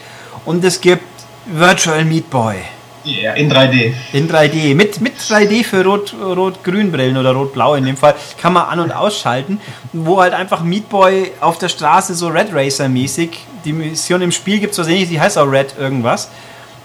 Und 0.47 0.65
es 0.65 0.81
gibt 0.81 1.03
Virtual 1.47 2.03
Meat 2.05 2.31
Boy 2.31 2.57
Ja, 3.05 3.35
in 3.35 3.51
3D. 3.53 3.93
in 4.15 4.27
3D. 4.29 4.75
Mit, 4.75 5.01
mit 5.03 5.19
3D 5.19 5.63
für 5.65 5.85
Rot- 5.85 6.15
Rot-Grün-Brillen 6.19 7.17
oder 7.19 7.33
Rot-Blau 7.33 7.75
in 7.75 7.85
dem 7.85 7.97
Fall 7.99 8.15
kann 8.41 8.55
man 8.55 8.65
an- 8.67 8.81
und 8.81 8.93
ausschalten, 8.93 9.61
wo 9.93 10.21
halt 10.21 10.33
einfach 10.33 10.63
Meat 10.63 10.89
Boy 10.89 11.31
auf 11.41 11.59
der 11.59 11.69
Straße 11.69 12.15
so 12.15 12.29
Red 12.29 12.55
Racer-mäßig, 12.55 13.31
die 13.67 13.73
Mission 13.75 14.23
im 14.23 14.33
Spiel 14.33 14.59
gibt 14.61 14.71
es 14.71 14.77
so 14.77 14.91
ähnlich, 14.91 15.09
die 15.11 15.21
heißt 15.21 15.37
auch 15.37 15.51
Red 15.51 15.75
irgendwas, 15.79 16.31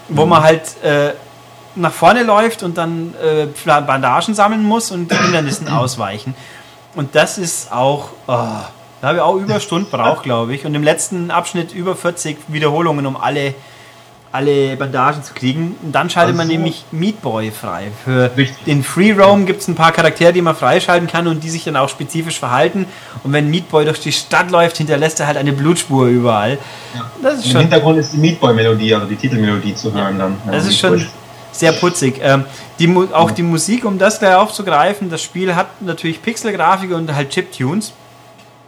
wo 0.08 0.26
man 0.26 0.42
halt 0.42 0.82
äh, 0.82 1.12
nach 1.74 1.92
vorne 1.92 2.22
läuft 2.22 2.62
und 2.62 2.78
dann 2.78 3.14
äh, 3.22 3.46
Bandagen 3.64 4.34
sammeln 4.34 4.62
muss 4.62 4.90
und 4.90 5.12
Hindernissen 5.12 5.68
ausweichen. 5.70 6.34
Und 6.94 7.14
das 7.14 7.38
ist 7.38 7.70
auch, 7.72 8.08
oh, 8.26 8.32
da 8.32 8.68
habe 9.02 9.16
ich 9.16 9.22
auch 9.22 9.36
über 9.36 9.60
Stunden 9.60 9.90
braucht, 9.90 10.22
glaube 10.22 10.54
ich. 10.54 10.64
Und 10.64 10.74
im 10.74 10.82
letzten 10.82 11.30
Abschnitt 11.30 11.74
über 11.74 11.94
40 11.94 12.38
Wiederholungen, 12.48 13.06
um 13.06 13.16
alle, 13.16 13.54
alle 14.36 14.76
Bandagen 14.76 15.22
zu 15.22 15.34
kriegen. 15.34 15.74
Und 15.82 15.92
dann 15.92 16.08
schaltet 16.10 16.36
man 16.36 16.46
Also- 16.46 16.52
nämlich 16.52 16.84
Meat 16.92 17.20
Boy 17.22 17.50
frei. 17.50 17.88
Für 18.04 18.30
Richtig. 18.36 18.64
den 18.64 18.84
Free 18.84 19.12
Roam 19.12 19.46
gibt 19.46 19.62
es 19.62 19.68
ein 19.68 19.74
paar 19.74 19.92
Charaktere, 19.92 20.32
die 20.32 20.42
man 20.42 20.54
freischalten 20.54 21.08
kann 21.08 21.26
und 21.26 21.42
die 21.42 21.50
sich 21.50 21.64
dann 21.64 21.76
auch 21.76 21.88
spezifisch 21.88 22.38
verhalten. 22.38 22.86
Und 23.24 23.32
wenn 23.32 23.50
Meat 23.50 23.68
Boy 23.70 23.84
durch 23.84 24.00
die 24.00 24.12
Stadt 24.12 24.50
läuft, 24.50 24.76
hinterlässt 24.76 25.18
er 25.20 25.26
halt 25.26 25.36
eine 25.36 25.52
Blutspur 25.52 26.06
überall. 26.06 26.58
Das 27.22 27.38
ist 27.38 27.46
Im 27.46 27.50
schon 27.52 27.60
Hintergrund 27.62 27.98
ist 27.98 28.12
die 28.12 28.18
Meat 28.18 28.38
Boy 28.40 28.54
Melodie, 28.54 28.94
also 28.94 29.06
die 29.06 29.16
Titelmelodie 29.16 29.74
zu 29.74 29.92
hören 29.92 30.18
dann. 30.18 30.36
Ja, 30.46 30.52
das 30.52 30.66
ist 30.66 30.78
schon 30.78 30.90
Boy. 30.96 31.06
sehr 31.52 31.72
putzig. 31.72 32.20
Ähm, 32.22 32.44
die, 32.78 32.94
auch 33.12 33.30
die 33.30 33.42
Musik, 33.42 33.84
um 33.84 33.98
das 33.98 34.18
gleich 34.18 34.34
aufzugreifen, 34.34 35.08
das 35.10 35.22
Spiel 35.22 35.54
hat 35.56 35.80
natürlich 35.82 36.20
Pixelgrafik 36.22 36.92
und 36.92 37.14
halt 37.14 37.30
Chiptunes. 37.30 37.92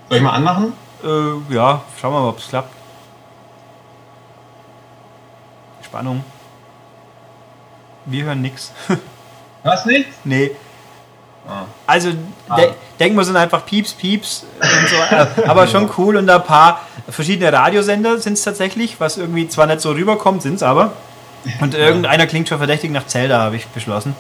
Soll 0.08 0.16
ich 0.18 0.25
mal 0.25 0.30
anmachen? 0.32 0.72
Äh, 1.04 1.54
ja, 1.54 1.82
schauen 2.00 2.12
wir 2.14 2.20
mal, 2.22 2.28
ob 2.30 2.38
es 2.38 2.48
klappt. 2.48 2.72
Spannung. 5.88 6.23
Wir 8.04 8.25
hören 8.25 8.42
nichts. 8.42 8.73
Was 9.62 9.87
nicht? 9.87 10.07
nee. 10.25 10.50
Ah. 11.49 11.64
Also 11.87 12.11
Ah. 12.49 12.57
de 12.57 12.71
denken 13.00 13.16
wir 13.16 13.25
sind 13.25 13.37
einfach 13.37 13.64
Pieps, 13.64 13.95
Pieps 13.95 14.45
und 14.61 14.88
so, 14.88 15.42
aber 15.47 15.66
schon 15.66 15.88
cool 15.97 16.16
und 16.16 16.28
ein 16.28 16.45
paar 16.45 16.80
verschiedene 17.09 17.50
Radiosender 17.52 18.18
sind 18.18 18.35
es 18.35 18.42
tatsächlich, 18.42 19.00
was 19.00 19.16
irgendwie 19.16 19.49
zwar 19.49 19.66
nicht 19.66 19.80
so 19.80 19.92
rüberkommt, 19.92 20.42
sind 20.42 20.57
es 20.57 20.62
aber. 20.62 20.92
Und 21.61 21.75
irgendeiner 21.75 22.26
klingt 22.26 22.49
schon 22.49 22.59
verdächtig 22.59 22.90
nach 22.90 23.07
Zelda, 23.07 23.38
habe 23.40 23.57
ich 23.57 23.66
beschlossen. 23.68 24.14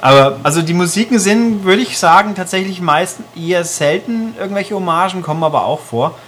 Aber 0.00 0.38
also 0.42 0.60
die 0.62 0.74
Musiken 0.74 1.18
sind, 1.20 1.64
würde 1.64 1.82
ich 1.82 1.98
sagen, 1.98 2.34
tatsächlich 2.34 2.80
meistens 2.80 3.26
eher 3.36 3.62
selten 3.64 4.34
irgendwelche 4.38 4.74
Hommagen, 4.74 5.22
kommen 5.22 5.44
aber 5.44 5.64
auch 5.66 5.80
vor 5.80 6.18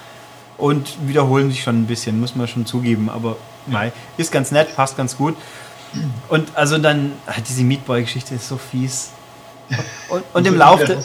und 0.56 0.94
wiederholen 1.08 1.50
sich 1.50 1.62
schon 1.64 1.82
ein 1.82 1.86
bisschen, 1.86 2.20
muss 2.20 2.36
man 2.36 2.46
schon 2.46 2.64
zugeben. 2.66 3.10
Aber 3.10 3.36
mei, 3.66 3.92
ist 4.16 4.32
ganz 4.32 4.50
nett, 4.50 4.74
passt 4.76 4.96
ganz 4.96 5.16
gut. 5.16 5.36
Und 6.28 6.48
also 6.54 6.78
dann, 6.78 7.12
ah, 7.26 7.32
diese 7.46 7.62
Meatboy-Geschichte 7.62 8.34
ist 8.34 8.48
so 8.48 8.58
fies. 8.58 9.10
Und, 10.08 10.22
und, 10.32 10.46
im 10.46 10.56
Lauf 10.56 10.84
der, 10.84 10.98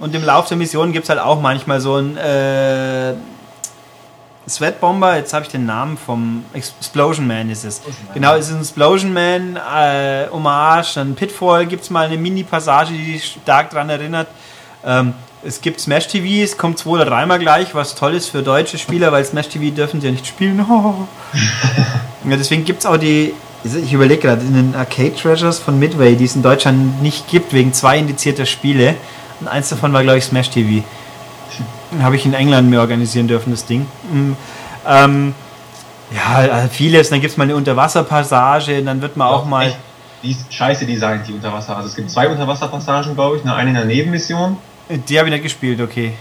und 0.00 0.14
im 0.14 0.24
Lauf 0.24 0.48
der 0.48 0.56
Mission 0.56 0.92
gibt 0.92 1.04
es 1.04 1.10
halt 1.10 1.20
auch 1.20 1.40
manchmal 1.40 1.80
so 1.80 1.96
ein 1.96 2.16
äh, 2.16 3.14
Sweatbomber, 4.48 5.16
jetzt 5.16 5.32
habe 5.34 5.44
ich 5.44 5.50
den 5.50 5.66
Namen 5.66 5.98
vom 5.98 6.44
Explosion 6.54 7.26
Man 7.26 7.50
ist 7.50 7.64
es. 7.64 7.78
Explosion 7.78 8.04
Man. 8.06 8.14
Genau, 8.14 8.34
es 8.36 8.48
ist 8.48 8.54
ein 8.54 8.60
Explosion 8.60 9.12
Man, 9.12 9.56
äh, 9.56 10.28
Hommage, 10.30 10.94
dann 10.94 11.14
Pitfall 11.14 11.66
gibt 11.66 11.82
es 11.82 11.90
mal 11.90 12.06
eine 12.06 12.16
Mini-Passage, 12.16 12.92
die 12.92 13.20
stark 13.20 13.70
daran 13.70 13.90
erinnert. 13.90 14.28
Ähm, 14.84 15.12
es 15.44 15.60
gibt 15.60 15.80
Smash 15.80 16.08
TV, 16.08 16.42
es 16.42 16.56
kommt 16.56 16.78
zwei 16.78 16.90
oder 16.90 17.04
dreimal 17.04 17.38
gleich, 17.38 17.74
was 17.74 17.94
toll 17.94 18.14
ist 18.14 18.28
für 18.28 18.42
deutsche 18.42 18.78
Spieler, 18.78 19.12
weil 19.12 19.24
Smash 19.24 19.48
TV 19.48 19.74
dürfen 19.74 20.00
sie 20.00 20.08
ja 20.08 20.12
nicht 20.12 20.26
spielen. 20.26 20.58
ja, 22.28 22.36
deswegen 22.36 22.64
gibt 22.64 22.80
es 22.80 22.86
auch 22.86 22.96
die, 22.96 23.34
ich 23.64 23.92
überlege 23.92 24.22
gerade, 24.22 24.42
in 24.42 24.54
den 24.54 24.74
Arcade 24.74 25.14
Treasures 25.14 25.58
von 25.58 25.78
Midway, 25.78 26.16
die 26.16 26.24
es 26.24 26.34
in 26.34 26.42
Deutschland 26.42 27.02
nicht 27.02 27.28
gibt, 27.28 27.52
wegen 27.52 27.72
zwei 27.72 27.98
indizierter 27.98 28.46
Spiele. 28.46 28.96
Und 29.40 29.48
eins 29.48 29.68
davon 29.68 29.92
war, 29.92 30.02
glaube 30.02 30.18
ich, 30.18 30.24
Smash 30.24 30.50
TV. 30.50 30.84
Habe 32.02 32.16
ich 32.16 32.26
in 32.26 32.34
England 32.34 32.68
mir 32.68 32.80
organisieren 32.80 33.28
dürfen, 33.28 33.50
das 33.50 33.64
Ding. 33.64 33.86
Mm, 34.12 34.32
Ähm, 34.86 35.34
ja, 36.10 36.50
also 36.50 36.68
vieles. 36.68 37.10
Dann 37.10 37.20
gibt 37.20 37.32
es 37.32 37.36
mal 37.36 37.44
eine 37.44 37.54
Unterwasserpassage, 37.56 38.82
dann 38.82 39.02
wird 39.02 39.16
man 39.16 39.28
auch 39.28 39.44
mal. 39.44 39.66
Echt, 39.66 39.76
Die 40.22 40.30
ist 40.30 40.52
scheiße 40.52 40.86
designt, 40.86 41.28
die 41.28 41.34
Unterwasser. 41.34 41.76
Also 41.76 41.88
es 41.88 41.94
gibt 41.94 42.10
zwei 42.10 42.28
Unterwasserpassagen, 42.28 43.14
glaube 43.14 43.36
ich. 43.36 43.44
Eine 43.48 43.68
in 43.68 43.74
der 43.74 43.84
Nebenmission 43.84 44.56
Die 44.88 45.18
habe 45.18 45.28
ich 45.28 45.34
nicht 45.34 45.42
gespielt, 45.42 45.80
okay. 45.80 46.12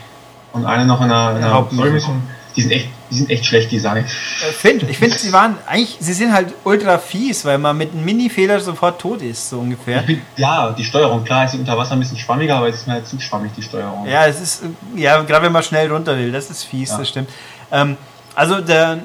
und 0.53 0.65
eine 0.65 0.85
noch 0.85 1.01
in 1.01 1.09
der, 1.09 1.35
in 1.35 1.41
der 1.41 1.53
Hauptmission. 1.53 2.21
Die 2.55 2.61
sind 2.63 2.71
echt, 2.71 2.89
die 3.11 3.15
sind 3.15 3.29
echt 3.29 3.45
schlecht 3.45 3.71
designt. 3.71 4.07
Äh, 4.07 4.51
Find, 4.51 4.81
ich 4.89 4.97
finde, 4.97 5.15
sie 5.15 5.31
waren 5.31 5.57
eigentlich, 5.67 5.95
sie 5.99 6.13
sind 6.13 6.33
halt 6.33 6.55
ultra 6.63 6.97
fies, 6.97 7.45
weil 7.45 7.59
man 7.59 7.77
mit 7.77 7.91
einem 7.91 8.03
Mini-Fehler 8.03 8.59
sofort 8.59 8.99
tot 8.99 9.21
ist, 9.21 9.51
so 9.51 9.59
ungefähr. 9.59 10.03
Ja, 10.37 10.71
die 10.71 10.83
Steuerung, 10.83 11.23
klar 11.23 11.45
ist 11.45 11.53
die 11.53 11.59
Unter 11.59 11.77
Wasser 11.77 11.93
ein 11.93 11.99
bisschen 11.99 12.17
schwammiger, 12.17 12.55
aber 12.55 12.67
es 12.69 12.77
ist 12.77 12.87
mir 12.87 12.93
halt 12.93 13.07
zu 13.07 13.19
schwammig, 13.19 13.51
die 13.55 13.61
Steuerung. 13.61 14.07
Ja, 14.07 14.25
es 14.25 14.41
ist, 14.41 14.63
ja, 14.95 15.21
gerade 15.21 15.45
wenn 15.45 15.51
man 15.51 15.61
schnell 15.61 15.91
runter 15.91 16.17
will, 16.17 16.31
das 16.31 16.49
ist 16.49 16.63
fies, 16.63 16.89
Ja. 16.89 16.97
das 16.97 17.09
stimmt. 17.09 17.29
Ähm, 17.71 17.95
also 18.33 18.59
der, 18.59 18.99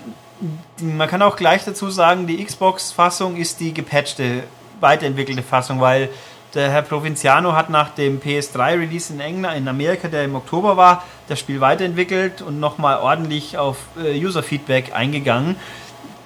man 0.80 1.06
kann 1.08 1.20
auch 1.20 1.36
gleich 1.36 1.62
dazu 1.64 1.90
sagen, 1.90 2.26
die 2.26 2.42
Xbox-Fassung 2.42 3.36
ist 3.36 3.60
die 3.60 3.74
gepatchte, 3.74 4.44
weiterentwickelte 4.80 5.42
Fassung, 5.42 5.78
weil 5.78 6.08
der 6.54 6.70
Herr 6.70 6.82
Provinciano 6.82 7.54
hat 7.54 7.70
nach 7.70 7.90
dem 7.90 8.20
PS3-Release 8.20 9.12
in 9.12 9.20
England, 9.20 9.56
in 9.56 9.68
Amerika, 9.68 10.08
der 10.08 10.24
im 10.24 10.34
Oktober 10.34 10.76
war, 10.76 11.04
das 11.28 11.38
Spiel 11.38 11.60
weiterentwickelt 11.60 12.42
und 12.42 12.60
nochmal 12.60 12.98
ordentlich 12.98 13.56
auf 13.56 13.78
äh, 14.02 14.18
User-Feedback 14.18 14.94
eingegangen. 14.94 15.56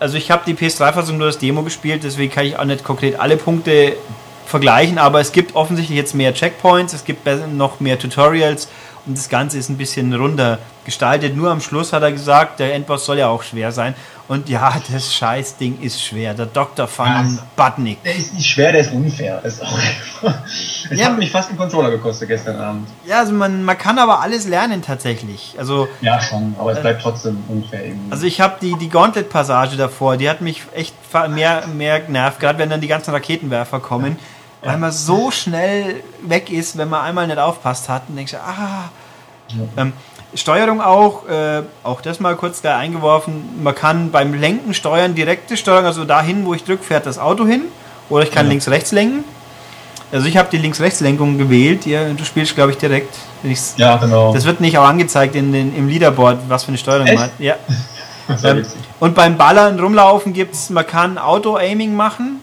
Also 0.00 0.16
ich 0.16 0.30
habe 0.30 0.42
die 0.46 0.54
PS3-Fassung 0.54 1.16
nur 1.16 1.28
das 1.28 1.38
Demo 1.38 1.62
gespielt, 1.62 2.02
deswegen 2.04 2.32
kann 2.32 2.44
ich 2.44 2.58
auch 2.58 2.64
nicht 2.64 2.84
konkret 2.84 3.18
alle 3.18 3.36
Punkte 3.36 3.96
vergleichen, 4.46 4.98
aber 4.98 5.20
es 5.20 5.32
gibt 5.32 5.54
offensichtlich 5.54 5.96
jetzt 5.96 6.14
mehr 6.14 6.34
Checkpoints, 6.34 6.92
es 6.92 7.04
gibt 7.04 7.26
noch 7.52 7.80
mehr 7.80 7.98
Tutorials 7.98 8.68
und 9.06 9.16
das 9.16 9.28
Ganze 9.28 9.58
ist 9.58 9.68
ein 9.68 9.76
bisschen 9.76 10.12
runder 10.14 10.58
gestaltet. 10.84 11.36
Nur 11.36 11.50
am 11.50 11.60
Schluss 11.60 11.92
hat 11.92 12.02
er 12.02 12.12
gesagt, 12.12 12.60
der 12.60 12.74
Endboss 12.74 13.04
soll 13.06 13.18
ja 13.18 13.28
auch 13.28 13.42
schwer 13.42 13.72
sein. 13.72 13.94
Und 14.28 14.48
ja, 14.48 14.74
das 14.92 15.14
Scheißding 15.14 15.80
ist 15.80 16.02
schwer. 16.02 16.34
Der 16.34 16.46
Dr. 16.46 16.88
Van 16.96 17.36
Ja. 17.36 17.42
Butnick. 17.70 18.02
Der 18.02 18.16
ist 18.16 18.34
nicht 18.34 18.48
schwer, 18.48 18.72
der 18.72 18.80
ist 18.82 18.92
unfair. 18.92 19.40
Das 19.42 19.54
ist 19.54 19.62
auch 19.62 19.78
es 20.90 20.98
Ja. 20.98 21.06
hat 21.06 21.18
mich 21.18 21.30
fast 21.30 21.48
einen 21.50 21.58
Controller 21.58 21.90
gekostet 21.90 22.28
gestern 22.28 22.58
Abend. 22.58 22.88
Ja, 23.06 23.20
also 23.20 23.32
man, 23.32 23.62
man 23.64 23.78
kann 23.78 23.98
aber 23.98 24.20
alles 24.20 24.46
lernen 24.48 24.82
tatsächlich. 24.82 25.54
Also, 25.58 25.88
Ja, 26.00 26.20
schon, 26.20 26.54
aber 26.58 26.72
es 26.72 26.80
bleibt 26.80 27.02
trotzdem 27.02 27.42
unfair 27.48 27.84
irgendwie. 27.84 28.10
also 28.12 28.26
ich 28.26 28.40
habe 28.40 28.56
die, 28.60 28.74
die 28.78 28.88
Gauntlet-Passage 28.88 29.76
davor, 29.76 30.16
die 30.16 30.28
hat 30.28 30.40
mich 30.40 30.62
echt 30.74 30.94
mehr, 31.30 31.66
mehr 31.68 32.00
genervt, 32.00 32.40
gerade 32.40 32.58
wenn 32.58 32.70
dann 32.70 32.80
die 32.80 32.88
ganzen 32.88 33.10
Raketenwerfer 33.12 33.80
kommen, 33.80 34.18
weil 34.66 34.78
man 34.78 34.92
so 34.92 35.30
schnell 35.30 36.02
weg 36.22 36.50
ist, 36.50 36.76
wenn 36.76 36.88
man 36.88 37.02
einmal 37.04 37.26
nicht 37.26 37.38
aufpasst 37.38 37.88
hat 37.88 38.02
und 38.08 38.16
denkst, 38.16 38.34
ah. 38.34 38.90
Ähm, 39.76 39.92
Steuerung 40.34 40.80
auch, 40.80 41.26
äh, 41.28 41.62
auch 41.84 42.00
das 42.00 42.20
mal 42.20 42.34
kurz 42.36 42.60
da 42.60 42.76
eingeworfen. 42.76 43.62
Man 43.62 43.74
kann 43.74 44.10
beim 44.10 44.34
Lenken 44.34 44.74
steuern, 44.74 45.14
direkte 45.14 45.56
Steuerung, 45.56 45.86
also 45.86 46.04
dahin, 46.04 46.44
wo 46.44 46.52
ich 46.54 46.64
drücke, 46.64 46.82
fährt 46.82 47.06
das 47.06 47.18
Auto 47.18 47.46
hin. 47.46 47.62
Oder 48.10 48.24
ich 48.24 48.30
kann 48.32 48.46
Ja. 48.46 48.50
links-rechts 48.50 48.92
lenken. 48.92 49.24
Also 50.12 50.26
ich 50.28 50.36
habe 50.36 50.48
die 50.52 50.58
Links-Rechts-Lenkung 50.58 51.36
gewählt. 51.36 51.84
Ja, 51.84 52.04
du 52.08 52.24
spielst, 52.24 52.54
glaube 52.54 52.70
ich, 52.70 52.78
direkt. 52.78 53.12
Ja, 53.76 53.96
genau. 53.96 54.32
Das 54.32 54.44
wird 54.44 54.60
nicht 54.60 54.78
auch 54.78 54.86
angezeigt 54.86 55.34
in 55.34 55.52
den, 55.52 55.74
im 55.74 55.88
Leaderboard, 55.88 56.38
was 56.48 56.62
für 56.64 56.68
eine 56.68 56.78
Steuerung 56.78 57.06
Echt? 57.06 57.16
man 57.16 57.24
hat. 57.24 57.32
Ja. 57.38 57.54
Ähm, 58.42 58.66
und 58.98 59.14
beim 59.14 59.36
Ballern 59.36 59.78
rumlaufen 59.78 60.32
gibt's, 60.32 60.68
man 60.70 60.84
kann 60.84 61.16
Auto-Aiming 61.16 61.94
machen. 61.94 62.40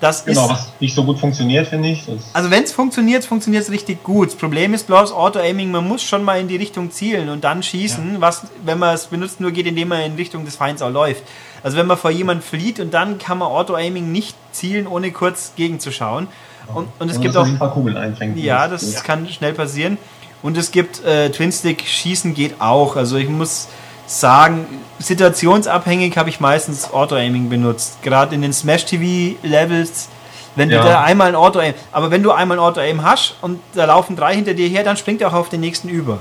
Das 0.00 0.24
Genau, 0.24 0.44
ist, 0.46 0.50
was 0.50 0.72
nicht 0.80 0.94
so 0.94 1.04
gut 1.04 1.18
funktioniert, 1.18 1.68
finde 1.68 1.90
ich. 1.90 2.04
Also 2.32 2.50
wenn 2.50 2.62
es 2.64 2.72
funktioniert, 2.72 3.24
funktioniert 3.24 3.64
es 3.64 3.70
richtig 3.70 4.02
gut. 4.02 4.28
Das 4.28 4.34
Problem 4.36 4.72
ist 4.72 4.86
bloß 4.86 5.12
Auto-Aiming, 5.12 5.70
man 5.70 5.86
muss 5.86 6.02
schon 6.02 6.24
mal 6.24 6.40
in 6.40 6.48
die 6.48 6.56
Richtung 6.56 6.90
zielen 6.90 7.28
und 7.28 7.44
dann 7.44 7.62
schießen, 7.62 8.16
was, 8.20 8.46
wenn 8.64 8.78
man 8.78 8.94
es 8.94 9.06
benutzt, 9.06 9.40
nur 9.40 9.50
geht, 9.50 9.66
indem 9.66 9.88
man 9.88 10.00
in 10.00 10.14
Richtung 10.14 10.44
des 10.46 10.56
Feinds 10.56 10.80
auch 10.80 10.90
läuft. 10.90 11.22
Also 11.62 11.76
wenn 11.76 11.86
man 11.86 11.98
vor 11.98 12.10
jemand 12.10 12.42
flieht 12.42 12.80
und 12.80 12.94
dann 12.94 13.18
kann 13.18 13.36
man 13.38 13.48
Auto-Aiming 13.48 14.10
nicht 14.10 14.34
zielen, 14.52 14.86
ohne 14.86 15.10
kurz 15.12 15.52
gegenzuschauen. 15.56 16.28
Und, 16.74 16.88
und 16.98 17.08
es 17.10 17.16
Und 17.16 17.22
gibt 17.22 17.36
auch. 17.36 17.44
ein 17.44 17.58
paar 17.58 17.72
Kugeln 17.72 17.96
einfängt. 17.96 18.38
Ja, 18.38 18.68
das 18.68 19.02
kann 19.02 19.28
schnell 19.28 19.52
passieren. 19.52 19.98
Und 20.42 20.56
es 20.56 20.70
gibt 20.70 21.04
äh, 21.04 21.30
Twin-Stick 21.30 21.82
schießen 21.86 22.32
geht 22.32 22.60
auch. 22.62 22.96
Also 22.96 23.16
ich 23.16 23.28
muss 23.28 23.68
sagen, 24.10 24.66
situationsabhängig 24.98 26.18
habe 26.18 26.28
ich 26.30 26.40
meistens 26.40 26.92
Auto-Aiming 26.92 27.48
benutzt. 27.48 28.02
Gerade 28.02 28.34
in 28.34 28.42
den 28.42 28.52
Smash-TV-Levels, 28.52 30.08
wenn 30.56 30.68
du 30.68 30.74
Ja. 30.74 30.84
da 30.84 31.02
einmal 31.02 31.28
ein 31.28 31.36
Auto-Aim... 31.36 31.74
Aber 31.92 32.10
wenn 32.10 32.22
du 32.22 32.32
einmal 32.32 32.58
ein 32.58 32.60
Auto-Aim 32.62 33.04
hast 33.04 33.36
und 33.40 33.60
da 33.74 33.84
laufen 33.84 34.16
drei 34.16 34.34
hinter 34.34 34.54
dir 34.54 34.68
her, 34.68 34.82
dann 34.82 34.96
springt 34.96 35.20
er 35.20 35.28
auch 35.28 35.34
auf 35.34 35.48
den 35.48 35.60
nächsten 35.60 35.88
über. 35.88 36.18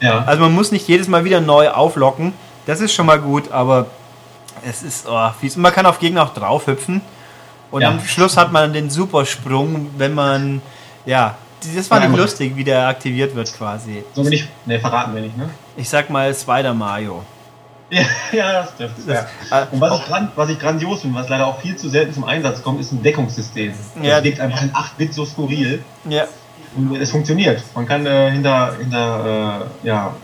Ja. 0.00 0.22
Also 0.24 0.40
man 0.40 0.54
muss 0.54 0.70
nicht 0.70 0.86
jedes 0.86 1.08
Mal 1.08 1.24
wieder 1.24 1.40
neu 1.40 1.68
auflocken. 1.70 2.32
Das 2.66 2.80
ist 2.80 2.94
schon 2.94 3.06
mal 3.06 3.18
gut, 3.18 3.50
aber 3.50 3.86
es 4.64 4.84
ist 4.84 5.08
oh, 5.08 5.30
fies. 5.40 5.56
Und 5.56 5.62
man 5.62 5.72
kann 5.72 5.84
auf 5.84 5.98
Gegner 5.98 6.22
auch 6.22 6.34
draufhüpfen. 6.34 7.00
Und 7.72 7.82
Ja. 7.82 7.88
am 7.88 8.04
Schluss 8.04 8.36
hat 8.36 8.52
man 8.52 8.72
den 8.72 8.88
Supersprung, 8.88 9.90
wenn 9.98 10.14
man... 10.14 10.62
Ja, 11.04 11.34
das 11.76 11.90
war 11.90 12.00
Ja, 12.02 12.08
nicht 12.08 12.18
lustig, 12.18 12.56
wie 12.56 12.64
der 12.64 12.86
aktiviert 12.88 13.34
wird 13.34 13.52
quasi. 13.56 14.04
So 14.14 14.22
bin 14.24 14.32
ich. 14.32 14.48
Ne, 14.66 14.78
verraten 14.80 15.14
wir 15.14 15.22
nicht, 15.22 15.36
ne? 15.36 15.48
Ich 15.76 15.88
sag 15.88 16.10
mal 16.10 16.34
Spider 16.34 16.74
Mario. 16.74 17.22
Ja, 17.90 18.02
ja 18.32 18.52
das 18.62 18.74
trifft 18.76 18.98
es. 18.98 19.06
Das- 19.06 19.26
Ja. 19.50 19.62
äh, 19.62 19.66
Und 19.70 19.80
was 19.80 19.98
ich, 20.00 20.06
gran- 20.06 20.32
was 20.34 20.48
ich 20.48 20.58
grandios 20.58 21.02
finde, 21.02 21.18
was 21.20 21.28
leider 21.28 21.46
auch 21.46 21.60
viel 21.60 21.76
zu 21.76 21.90
selten 21.90 22.14
zum 22.14 22.24
Einsatz 22.24 22.62
kommt, 22.62 22.80
ist 22.80 22.90
ein 22.92 23.02
Deckungssystem. 23.02 23.72
Das 23.96 24.02
Ja. 24.02 24.24
wirkt 24.24 24.40
einfach 24.40 24.62
in 24.62 24.70
8-Bit 24.74 25.12
so 25.12 25.26
skurril. 25.26 25.84
Ja, 26.08 26.24
Und 26.74 26.96
es 26.96 27.10
funktioniert. 27.10 27.62
Man 27.74 27.86
kann 27.86 28.06
äh, 28.06 28.30
hinter, 28.30 28.74
hinter 28.78 29.60
äh, 29.84 29.86
ja, 29.86 30.14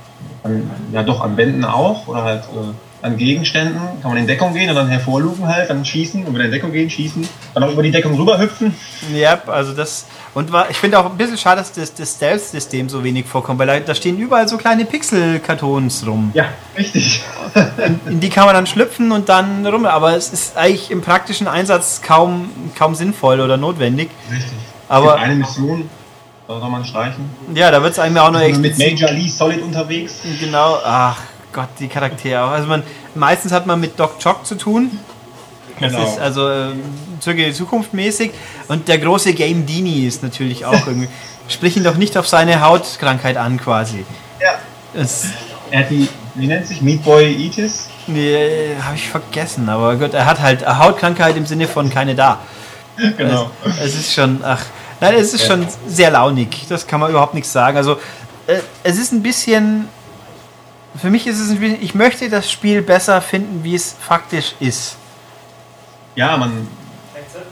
an, 0.44 0.70
ja 0.92 1.02
doch 1.02 1.20
an 1.20 1.36
Wänden 1.36 1.62
auch 1.66 2.08
oder 2.08 2.22
halt 2.24 2.44
äh, 2.44 2.72
an 3.00 3.16
Gegenständen 3.16 3.80
kann 4.02 4.10
man 4.10 4.16
in 4.18 4.26
Deckung 4.26 4.52
gehen 4.52 4.68
und 4.70 4.74
dann 4.76 4.88
hervorlugen 4.88 5.46
halt, 5.46 5.70
dann 5.70 5.84
schießen 5.84 6.24
und 6.24 6.34
wieder 6.34 6.46
in 6.46 6.50
Deckung 6.50 6.72
gehen, 6.72 6.90
schießen, 6.90 7.26
dann 7.54 7.62
auch 7.62 7.70
über 7.70 7.82
die 7.82 7.92
Deckung 7.92 8.14
rüber 8.16 8.38
hüpfen. 8.38 8.74
ja, 9.14 9.40
also 9.46 9.72
das. 9.72 10.06
Und 10.34 10.50
war, 10.52 10.68
ich 10.70 10.76
finde 10.76 10.98
auch 10.98 11.06
ein 11.06 11.16
bisschen 11.16 11.38
schade, 11.38 11.60
dass 11.60 11.72
das, 11.72 11.94
das 11.94 12.14
Stealth-System 12.16 12.88
so 12.88 13.04
wenig 13.04 13.26
vorkommt, 13.26 13.58
weil 13.60 13.80
da, 13.80 13.94
stehen 13.94 14.18
überall 14.18 14.48
so 14.48 14.56
kleine 14.56 14.84
Pixel-Kartons 14.84 16.06
rum. 16.06 16.30
Ja, 16.34 16.46
richtig. 16.76 17.22
In 18.06 18.20
die 18.20 18.30
kann 18.30 18.46
man 18.46 18.54
dann 18.54 18.66
schlüpfen 18.66 19.12
und 19.12 19.28
dann 19.28 19.64
rum. 19.66 19.86
Aber 19.86 20.16
es 20.16 20.30
ist 20.32 20.56
eigentlich 20.56 20.90
im 20.90 21.00
praktischen 21.00 21.46
Einsatz 21.48 22.02
kaum, 22.02 22.50
kaum 22.76 22.94
sinnvoll 22.94 23.40
oder 23.40 23.56
notwendig. 23.56 24.10
Richtig. 24.30 24.52
Aber- 24.88 25.16
eine 25.16 25.36
Mission, 25.36 25.88
da 26.46 26.58
soll 26.60 26.70
man 26.70 26.84
streichen. 26.84 27.30
Ja, 27.54 27.70
da 27.70 27.82
wird 27.82 27.92
es 27.92 27.98
einem 27.98 28.16
ja 28.16 28.26
auch 28.26 28.30
noch 28.30 28.40
Mit 28.40 28.48
explizit. 28.48 28.92
Major 29.00 29.10
Lee 29.12 29.28
Solid 29.28 29.62
unterwegs. 29.62 30.20
Genau, 30.40 30.78
ach 30.84 31.18
Gott, 31.52 31.68
die 31.78 31.88
Charaktere 31.88 32.42
auch. 32.44 32.50
Also 32.50 32.68
man, 32.68 32.82
meistens 33.14 33.52
hat 33.52 33.66
man 33.66 33.80
mit 33.80 33.98
Doc 33.98 34.18
Chock 34.20 34.46
zu 34.46 34.54
tun. 34.56 34.98
Das 35.80 35.92
Genau. 35.92 36.04
ist 36.04 36.18
also 36.18 36.50
ähm, 36.50 36.82
zurück 37.20 37.38
in 37.38 37.44
die 37.46 37.52
Zukunft 37.52 37.94
mäßig. 37.94 38.32
Und 38.66 38.88
der 38.88 38.98
große 38.98 39.32
Game 39.32 39.64
Dini 39.64 40.06
ist 40.06 40.22
natürlich 40.22 40.64
auch 40.64 40.86
irgendwie. 40.86 41.08
Sprich 41.48 41.76
ihn 41.76 41.84
doch 41.84 41.94
nicht 41.96 42.18
auf 42.18 42.26
seine 42.28 42.60
Hautkrankheit 42.60 43.36
an, 43.36 43.58
quasi. 43.58 44.04
Ja. 44.40 44.50
Das 44.92 45.26
Er 45.70 45.80
hat 45.80 45.90
die, 45.90 46.08
wie 46.34 46.46
nennt 46.46 46.66
sich, 46.66 46.82
Meat 46.82 47.02
Boy 47.04 47.32
Itis? 47.32 47.88
nee, 48.06 48.74
habe 48.84 48.96
ich 48.96 49.08
vergessen, 49.08 49.68
aber 49.68 49.96
gut, 49.96 50.14
er 50.14 50.26
hat 50.26 50.40
halt 50.40 50.64
eine 50.64 50.78
Hautkrankheit 50.78 51.36
im 51.36 51.46
Sinne 51.46 51.68
von 51.68 51.90
keine 51.90 52.14
da. 52.14 52.40
Genau. 53.16 53.50
Es, 53.64 53.80
es 53.80 53.94
ist 53.94 54.12
schon, 54.14 54.40
ach, 54.42 54.64
nein, 55.00 55.14
es 55.14 55.32
ist 55.32 55.46
schon 55.46 55.66
sehr 55.86 56.10
launig. 56.10 56.66
Das 56.68 56.86
kann 56.86 56.98
man 57.00 57.10
überhaupt 57.10 57.34
nichts 57.34 57.52
sagen. 57.52 57.76
Also, 57.76 57.92
äh, 58.46 58.58
es 58.82 58.98
ist 58.98 59.12
ein 59.12 59.22
bisschen. 59.22 59.88
Für 60.96 61.10
mich 61.10 61.26
ist 61.26 61.38
es 61.38 61.50
ein 61.50 61.60
bisschen. 61.60 61.82
Ich 61.82 61.94
möchte 61.94 62.28
das 62.28 62.50
Spiel 62.50 62.82
besser 62.82 63.20
finden, 63.20 63.62
wie 63.62 63.74
es 63.74 63.94
faktisch 64.00 64.54
ist. 64.60 64.96
Ja, 66.16 66.36
man, 66.36 66.66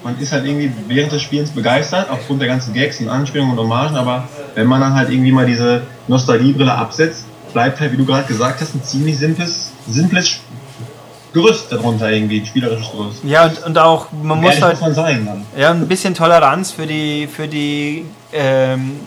man 0.03 0.19
ist 0.19 0.33
halt 0.33 0.45
irgendwie 0.45 0.73
während 0.89 1.13
des 1.13 1.23
Spielens 1.23 1.51
begeistert, 1.51 2.11
aufgrund 2.11 2.41
der 2.41 2.49
ganzen 2.49 2.75
Gags 2.75 2.99
und 3.01 3.09
Anspielungen 3.09 3.53
und 3.53 3.59
Hommagen, 3.59 3.97
aber 3.97 4.29
wenn 4.55 4.67
man 4.67 4.81
dann 4.81 4.95
halt 4.95 5.11
irgendwie 5.11 5.33
mal 5.33 5.47
diese 5.47 5.83
Nostalgiebrille 6.09 6.73
absetzt, 6.73 7.27
bleibt 7.53 7.81
halt, 7.81 7.93
wie 7.93 7.97
du 7.97 8.05
gerade 8.05 8.27
gesagt 8.27 8.61
hast, 8.61 8.75
ein 8.75 8.83
ziemlich 8.83 9.19
simples, 9.19 9.73
simples 9.89 10.41
Gerüst 11.33 11.71
darunter 11.71 12.11
irgendwie, 12.11 12.41
ein 12.41 12.47
spielerisches 12.47 12.91
Gerüst. 12.91 13.25
Ja, 13.25 13.45
und, 13.45 13.63
und 13.65 13.79
auch, 13.79 14.07
man 14.11 14.41
muss 14.41 14.61
halt. 14.61 14.73
muss 14.73 14.81
man 14.81 14.95
sein 14.95 15.27
dann. 15.27 15.47
Ja, 15.57 15.71
ein 15.71 15.87
bisschen 15.87 16.15
Toleranz 16.15 16.71
für 16.71 16.87
die, 16.87 17.27
für 17.27 17.47
die 17.47 18.07
ähm, 18.33 19.01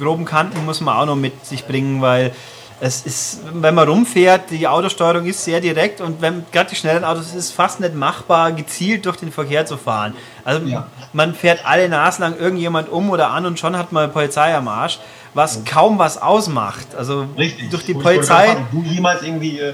groben 0.00 0.24
Kanten 0.24 0.64
muss 0.64 0.80
man 0.80 0.96
auch 0.96 1.06
noch 1.06 1.16
mit 1.16 1.44
sich 1.44 1.66
bringen, 1.66 2.00
weil 2.00 2.32
es 2.80 3.06
ist, 3.06 3.40
wenn 3.54 3.74
man 3.74 3.88
rumfährt, 3.88 4.50
die 4.50 4.66
Autosteuerung 4.68 5.24
ist 5.26 5.42
sehr 5.42 5.60
direkt 5.60 6.00
und 6.00 6.20
wenn 6.20 6.44
gerade 6.52 6.68
die 6.70 6.76
schnellen 6.76 7.04
Autos 7.04 7.28
ist 7.28 7.34
es 7.34 7.50
fast 7.50 7.80
nicht 7.80 7.94
machbar, 7.94 8.52
gezielt 8.52 9.06
durch 9.06 9.16
den 9.16 9.32
Verkehr 9.32 9.64
zu 9.64 9.76
fahren. 9.78 10.14
Also 10.44 10.66
Ja. 10.66 10.86
man 11.12 11.34
fährt 11.34 11.60
alle 11.64 11.88
Nasen 11.88 12.22
lang 12.22 12.36
irgendjemand 12.38 12.88
um 12.90 13.08
oder 13.10 13.30
an 13.30 13.46
und 13.46 13.58
schon 13.58 13.76
hat 13.78 13.92
man 13.92 14.12
Polizei 14.12 14.54
am 14.54 14.68
Arsch, 14.68 14.98
was 15.32 15.64
kaum 15.64 15.98
was 15.98 16.20
ausmacht. 16.20 16.88
Also 16.96 17.26
Richtig. 17.38 17.70
durch 17.70 17.84
die 17.86 17.94
wollte 17.94 18.08
Polizei. 18.18 18.46
fragen, 18.48 18.66
du 18.70 18.82
jemals 18.82 19.22
irgendwie 19.22 19.58
äh, 19.58 19.72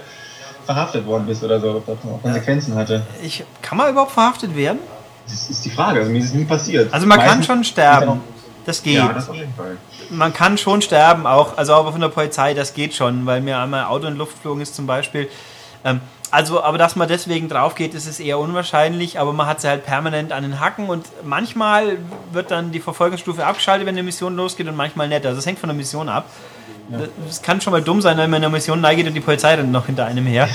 verhaftet 0.65 1.05
worden 1.05 1.27
bist 1.27 1.43
oder 1.43 1.59
so, 1.61 1.71
ob 1.73 1.87
das 1.87 1.97
noch 2.05 2.23
Konsequenzen 2.23 2.77
hatte. 2.77 3.03
Ich, 3.23 3.45
kann 3.63 3.79
man 3.79 3.91
überhaupt 3.91 4.13
verhaftet 4.13 4.55
werden? 4.55 4.79
Das 5.27 5.51
ist 5.51 5.65
die 5.65 5.71
Frage, 5.71 6.01
also 6.01 6.11
mir 6.13 6.19
ist 6.19 6.27
es 6.27 6.35
nie 6.35 6.45
passiert. 6.45 6.93
Also 6.95 7.07
man 7.07 7.19
kann 7.19 7.27
Meistens- 7.27 7.47
schon 7.47 7.65
sterben. 7.65 8.21
Das 8.65 8.83
geht. 8.83 8.95
Ja, 8.95 9.13
das 9.13 9.29
auf 9.29 9.35
jeden 9.35 9.55
Fall. 9.55 9.77
man 10.11 10.33
kann 10.33 10.57
schon 10.59 10.83
sterben, 10.83 11.27
auch, 11.27 11.57
also 11.57 11.75
aber 11.75 11.93
von 11.93 12.01
der 12.01 12.09
Polizei, 12.09 12.55
das 12.55 12.75
geht 12.75 12.95
schon, 12.95 13.27
weil 13.27 13.41
mir 13.41 13.59
einmal 13.59 13.81
ein 13.81 13.87
Auto 13.87 14.07
in 14.07 14.17
Luft 14.17 14.35
geflogen 14.35 14.63
ist 14.63 14.75
zum 14.75 14.87
Beispiel. 14.87 15.29
Ähm, 15.85 16.01
also, 16.31 16.63
aber 16.63 16.79
dass 16.79 16.97
man 16.97 17.09
deswegen 17.09 17.51
drauf 17.51 17.75
geht, 17.75 17.93
ist 17.93 18.07
es 18.07 18.19
eher 18.19 18.39
unwahrscheinlich, 18.39 19.19
aber 19.19 19.35
man 19.35 19.47
hat 19.47 19.61
sie 19.61 19.69
halt 19.69 19.85
permanent 19.85 20.33
an 20.33 20.45
den 20.45 20.61
Hacken 20.61 20.89
und 20.89 21.07
manchmal 21.25 21.99
wird 22.33 22.51
dann 22.51 22.73
die 22.73 22.81
Verfolgungsstufe 22.81 23.45
abgeschaltet, 23.45 23.87
wenn 23.87 23.95
eine 23.95 24.03
Mission 24.03 24.35
losgeht 24.35 24.67
und 24.67 24.77
manchmal 24.77 25.09
nicht. 25.09 25.27
Also 25.27 25.41
es 25.41 25.47
hängt 25.47 25.59
von 25.59 25.69
der 25.69 25.77
Mission 25.77 26.09
ab. 26.09 26.31
Es 27.29 27.43
kann 27.43 27.61
schon 27.61 27.73
mal 27.73 27.83
dumm 27.83 28.01
sein, 28.01 28.17
wenn 28.17 28.31
man 28.31 28.39
in 28.39 28.45
einer 28.47 28.53
Mission 28.53 28.81
neigeht 28.81 29.07
und 29.07 29.15
die 29.15 29.21
Polizei 29.21 29.55
rennt 29.55 29.73
noch 29.73 29.87
hinter 29.87 30.07
einem 30.07 30.25
her. 30.27 30.49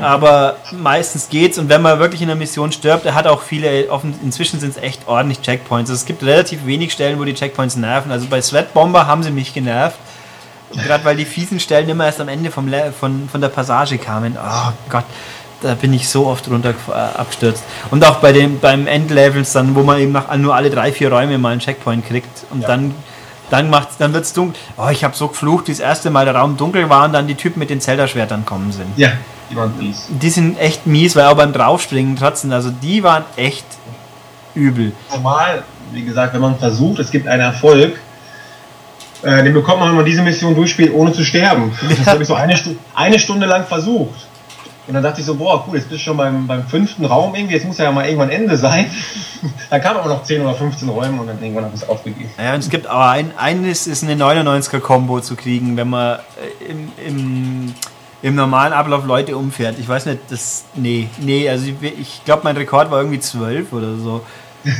Aber 0.00 0.56
meistens 0.72 1.28
geht's 1.28 1.58
und 1.58 1.68
wenn 1.68 1.82
man 1.82 1.98
wirklich 1.98 2.22
in 2.22 2.30
einer 2.30 2.38
Mission 2.38 2.72
stirbt, 2.72 3.06
er 3.06 3.14
hat 3.14 3.26
auch 3.26 3.42
viele, 3.42 3.90
offen, 3.90 4.14
inzwischen 4.22 4.60
sind 4.60 4.76
es 4.76 4.82
echt 4.82 5.06
ordentlich 5.08 5.40
Checkpoints. 5.42 5.90
Also 5.90 6.00
es 6.00 6.06
gibt 6.06 6.22
relativ 6.22 6.66
wenig 6.66 6.92
Stellen, 6.92 7.18
wo 7.18 7.24
die 7.24 7.34
Checkpoints 7.34 7.76
nerven. 7.76 8.12
Also 8.12 8.26
bei 8.28 8.40
Sweat 8.40 8.72
Bomber 8.74 9.06
haben 9.06 9.22
sie 9.22 9.30
mich 9.30 9.54
genervt. 9.54 9.96
Gerade 10.74 11.04
weil 11.04 11.16
die 11.16 11.24
fiesen 11.24 11.60
Stellen 11.60 11.88
immer 11.88 12.04
erst 12.06 12.20
am 12.20 12.28
Ende 12.28 12.50
vom 12.50 12.68
Le 12.68 12.92
von, 12.98 13.28
von 13.30 13.40
der 13.40 13.48
Passage 13.48 13.96
kamen. 13.98 14.36
Oh 14.38 14.72
Gott, 14.90 15.04
da 15.62 15.74
bin 15.74 15.94
ich 15.94 16.08
so 16.08 16.26
oft 16.26 16.46
runter 16.50 16.74
äh, 16.88 16.92
abgestürzt. 16.92 17.62
Und 17.90 18.04
auch 18.04 18.16
bei 18.16 18.32
dem, 18.32 18.60
beim 18.60 18.86
Endlevels 18.86 19.52
dann, 19.52 19.74
wo 19.74 19.82
man 19.82 19.98
eben 19.98 20.12
nach, 20.12 20.34
nur 20.36 20.54
alle 20.54 20.68
drei, 20.68 20.92
vier 20.92 21.10
Räume 21.10 21.38
mal 21.38 21.52
einen 21.52 21.60
Checkpoint 21.60 22.06
kriegt 22.06 22.44
und 22.50 22.60
Ja. 22.62 22.68
dann 22.68 22.94
dann 23.50 23.70
macht's, 23.70 23.96
dann 23.96 24.12
wird's 24.12 24.34
dunkel. 24.34 24.60
Oh, 24.76 24.88
ich 24.90 25.04
habe 25.04 25.16
so 25.16 25.28
geflucht, 25.28 25.68
wie 25.68 25.72
das 25.72 25.80
erste 25.80 26.10
Mal 26.10 26.26
der 26.26 26.34
Raum 26.34 26.58
dunkel 26.58 26.90
war 26.90 27.06
und 27.06 27.14
dann 27.14 27.26
die 27.26 27.34
Typen 27.34 27.60
mit 27.60 27.70
den 27.70 27.80
Zelda-Schwertern 27.80 28.44
kommen 28.44 28.72
sind. 28.72 28.88
Ja, 28.98 29.12
die 29.50 29.56
waren 29.56 29.74
fies. 29.78 30.06
Die 30.08 30.30
sind 30.30 30.58
echt 30.58 30.86
mies, 30.86 31.16
weil 31.16 31.26
auch 31.26 31.36
beim 31.36 31.52
Draufspringen 31.52 32.16
trotzdem, 32.16 32.52
also 32.52 32.70
die 32.70 33.02
waren 33.02 33.24
echt 33.36 33.66
übel. 34.54 34.92
normal, 35.10 35.62
wie 35.92 36.04
gesagt, 36.04 36.34
wenn 36.34 36.40
man 36.40 36.58
versucht, 36.58 36.98
es 36.98 37.10
gibt 37.10 37.26
einen 37.26 37.42
Erfolg, 37.42 37.98
äh, 39.22 39.42
den 39.42 39.54
bekommt 39.54 39.80
man, 39.80 39.88
wenn 39.88 39.96
man 39.96 40.04
diese 40.04 40.22
Mission 40.22 40.54
durchspielt, 40.54 40.92
ohne 40.92 41.12
zu 41.12 41.24
sterben. 41.24 41.72
Das 41.98 42.06
habe 42.06 42.22
ich 42.22 42.28
so 42.28 42.34
eine, 42.34 42.56
Stu 42.56 42.70
eine 42.94 43.18
Stunde 43.18 43.46
lang 43.46 43.66
versucht. 43.66 44.26
Und 44.86 44.94
dann 44.94 45.02
dachte 45.02 45.20
ich 45.20 45.26
so, 45.26 45.34
boah, 45.34 45.62
cool, 45.66 45.76
jetzt 45.76 45.90
bist 45.90 46.00
du 46.00 46.04
schon 46.04 46.16
beim, 46.16 46.46
beim 46.46 46.66
fünften 46.66 47.04
Raum 47.04 47.34
irgendwie, 47.34 47.54
jetzt 47.54 47.66
muss 47.66 47.76
ja 47.76 47.92
mal 47.92 48.06
irgendwann 48.06 48.30
Ende 48.30 48.56
sein. 48.56 48.90
dann 49.70 49.82
kamen 49.82 49.98
aber 49.98 50.08
noch 50.08 50.22
10 50.22 50.40
oder 50.40 50.54
15 50.54 50.88
Räume 50.88 51.20
und 51.20 51.26
dann 51.26 51.42
irgendwann 51.42 51.64
habe 51.64 51.74
ich 51.76 51.82
es 51.82 51.88
aufgegeben. 51.88 52.30
Ja, 52.38 52.54
und 52.54 52.60
es 52.60 52.70
gibt 52.70 52.86
aber 52.86 53.10
ein, 53.10 53.32
eines 53.36 53.86
ist 53.86 54.02
eine 54.02 54.14
99er-Kombo 54.14 55.20
zu 55.20 55.36
kriegen, 55.36 55.76
wenn 55.76 55.90
man 55.90 56.20
äh, 56.60 56.70
im, 56.70 56.92
im, 57.06 57.74
im 58.22 58.34
normalen 58.34 58.72
Ablauf 58.72 59.04
Leute 59.04 59.36
umfährt. 59.36 59.78
Ich 59.78 59.88
weiß 59.88 60.06
nicht, 60.06 60.18
das. 60.30 60.64
Nee, 60.74 61.08
nee, 61.20 61.48
also 61.48 61.66
ich, 61.66 61.98
ich 62.00 62.24
glaube, 62.24 62.42
mein 62.44 62.56
Rekord 62.56 62.90
war 62.90 62.98
irgendwie 62.98 63.20
12 63.20 63.72
oder 63.72 63.96
so. 63.96 64.22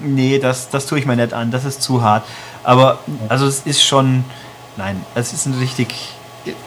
Nee, 0.00 0.40
das, 0.40 0.68
das 0.68 0.86
tue 0.86 0.98
ich 0.98 1.06
mir 1.06 1.14
nicht 1.14 1.32
an, 1.32 1.52
das 1.52 1.64
ist 1.64 1.80
zu 1.80 2.02
hart. 2.02 2.24
Aber, 2.64 2.98
also 3.28 3.46
es 3.46 3.60
ist 3.60 3.84
schon. 3.84 4.24
Nein, 4.76 5.04
es 5.14 5.32
ist 5.32 5.46
ein 5.46 5.54
richtig, 5.60 5.94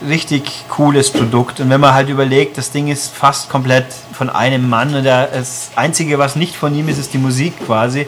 richtig 0.07 0.63
cooles 0.69 1.11
Produkt. 1.11 1.59
Und 1.59 1.69
wenn 1.69 1.81
man 1.81 1.93
halt 1.93 2.07
überlegt, 2.07 2.57
das 2.57 2.71
Ding 2.71 2.87
ist 2.87 3.13
fast 3.13 3.49
komplett 3.49 3.87
von 4.13 4.29
einem 4.29 4.69
Mann 4.69 4.95
und 4.95 5.03
der, 5.03 5.27
das 5.27 5.71
Einzige, 5.75 6.17
was 6.17 6.37
nicht 6.37 6.55
von 6.55 6.73
ihm 6.73 6.87
ist, 6.87 6.97
ist 6.97 7.13
die 7.13 7.17
Musik 7.17 7.65
quasi. 7.65 8.07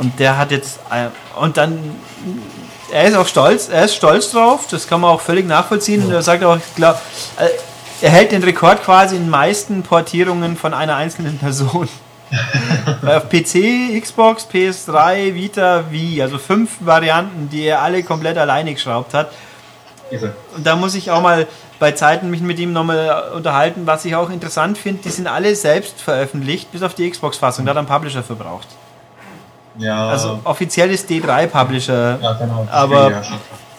Und 0.00 0.18
der 0.20 0.38
hat 0.38 0.50
jetzt. 0.52 0.78
äh, 0.90 1.08
Und 1.38 1.58
dann 1.58 1.78
er 2.94 3.08
ist 3.08 3.16
auch 3.16 3.26
stolz, 3.26 3.68
er 3.68 3.86
ist 3.86 3.96
stolz 3.96 4.30
drauf, 4.30 4.68
das 4.70 4.86
kann 4.86 5.00
man 5.00 5.10
auch 5.10 5.20
völlig 5.20 5.48
nachvollziehen. 5.48 6.04
Und 6.04 6.12
er 6.12 6.22
sagt 6.22 6.44
auch, 6.44 6.56
ich 6.56 6.74
glaube, 6.76 7.00
er 8.00 8.10
hält 8.10 8.30
den 8.30 8.44
Rekord 8.44 8.84
quasi 8.84 9.16
in 9.16 9.22
den 9.22 9.30
meisten 9.30 9.82
Portierungen 9.82 10.56
von 10.56 10.72
einer 10.72 10.94
einzelnen 10.94 11.36
Person. 11.38 11.88
Weil 13.02 13.16
auf 13.16 13.28
PC, 13.28 14.00
Xbox, 14.00 14.46
PS3, 14.46 15.34
Vita, 15.34 15.90
Wii, 15.90 16.22
also 16.22 16.38
fünf 16.38 16.76
Varianten, 16.80 17.48
die 17.50 17.64
er 17.64 17.82
alle 17.82 18.04
komplett 18.04 18.38
alleine 18.38 18.72
geschraubt 18.72 19.12
hat. 19.12 19.32
Und 20.56 20.64
da 20.64 20.76
muss 20.76 20.94
ich 20.94 21.10
auch 21.10 21.20
mal 21.20 21.48
bei 21.80 21.90
Zeiten 21.92 22.30
mich 22.30 22.42
mit 22.42 22.60
ihm 22.60 22.72
nochmal 22.72 23.32
unterhalten, 23.34 23.88
was 23.88 24.04
ich 24.04 24.14
auch 24.14 24.30
interessant 24.30 24.78
finde, 24.78 25.02
die 25.02 25.10
sind 25.10 25.26
alle 25.26 25.56
selbst 25.56 26.00
veröffentlicht, 26.00 26.70
bis 26.70 26.84
auf 26.84 26.94
die 26.94 27.10
Xbox-Fassung, 27.10 27.64
da 27.64 27.70
hat 27.70 27.76
er 27.76 27.80
einen 27.80 27.88
Publisher 27.88 28.22
verbraucht. 28.22 28.68
Ja. 29.78 30.08
Also 30.08 30.38
offiziell 30.44 30.90
ist 30.90 31.08
D3 31.10 31.46
Publisher, 31.48 32.18
ja, 32.22 32.32
genau. 32.34 32.66
aber 32.70 33.10
Ja, 33.10 33.22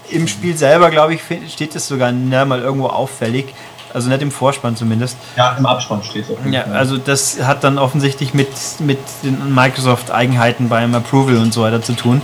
im 0.09 0.27
Spiel 0.27 0.55
selber, 0.57 0.89
glaube 0.91 1.13
ich, 1.15 1.21
steht 1.51 1.75
es 1.75 1.87
sogar 1.87 2.11
nicht 2.11 2.45
mal 2.47 2.59
irgendwo 2.61 2.87
auffällig. 2.87 3.53
Also 3.93 4.09
nicht 4.09 4.21
im 4.21 4.29
Vorspann 4.29 4.75
zumindest. 4.75 5.15
ja, 5.37 5.55
im 5.57 5.65
Abspann 5.65 6.03
steht 6.03 6.25
es 6.29 6.51
Ja, 6.53 6.63
also 6.65 6.97
das 6.97 7.41
hat 7.41 7.63
dann 7.63 7.77
offensichtlich 7.77 8.33
mit, 8.33 8.49
mit 8.79 8.99
den 9.23 9.53
Microsoft-Eigenheiten 9.55 10.67
beim 10.67 10.93
Approval 10.95 11.37
und 11.37 11.53
so 11.53 11.61
weiter 11.61 11.81
zu 11.81 11.93
tun. 11.93 12.21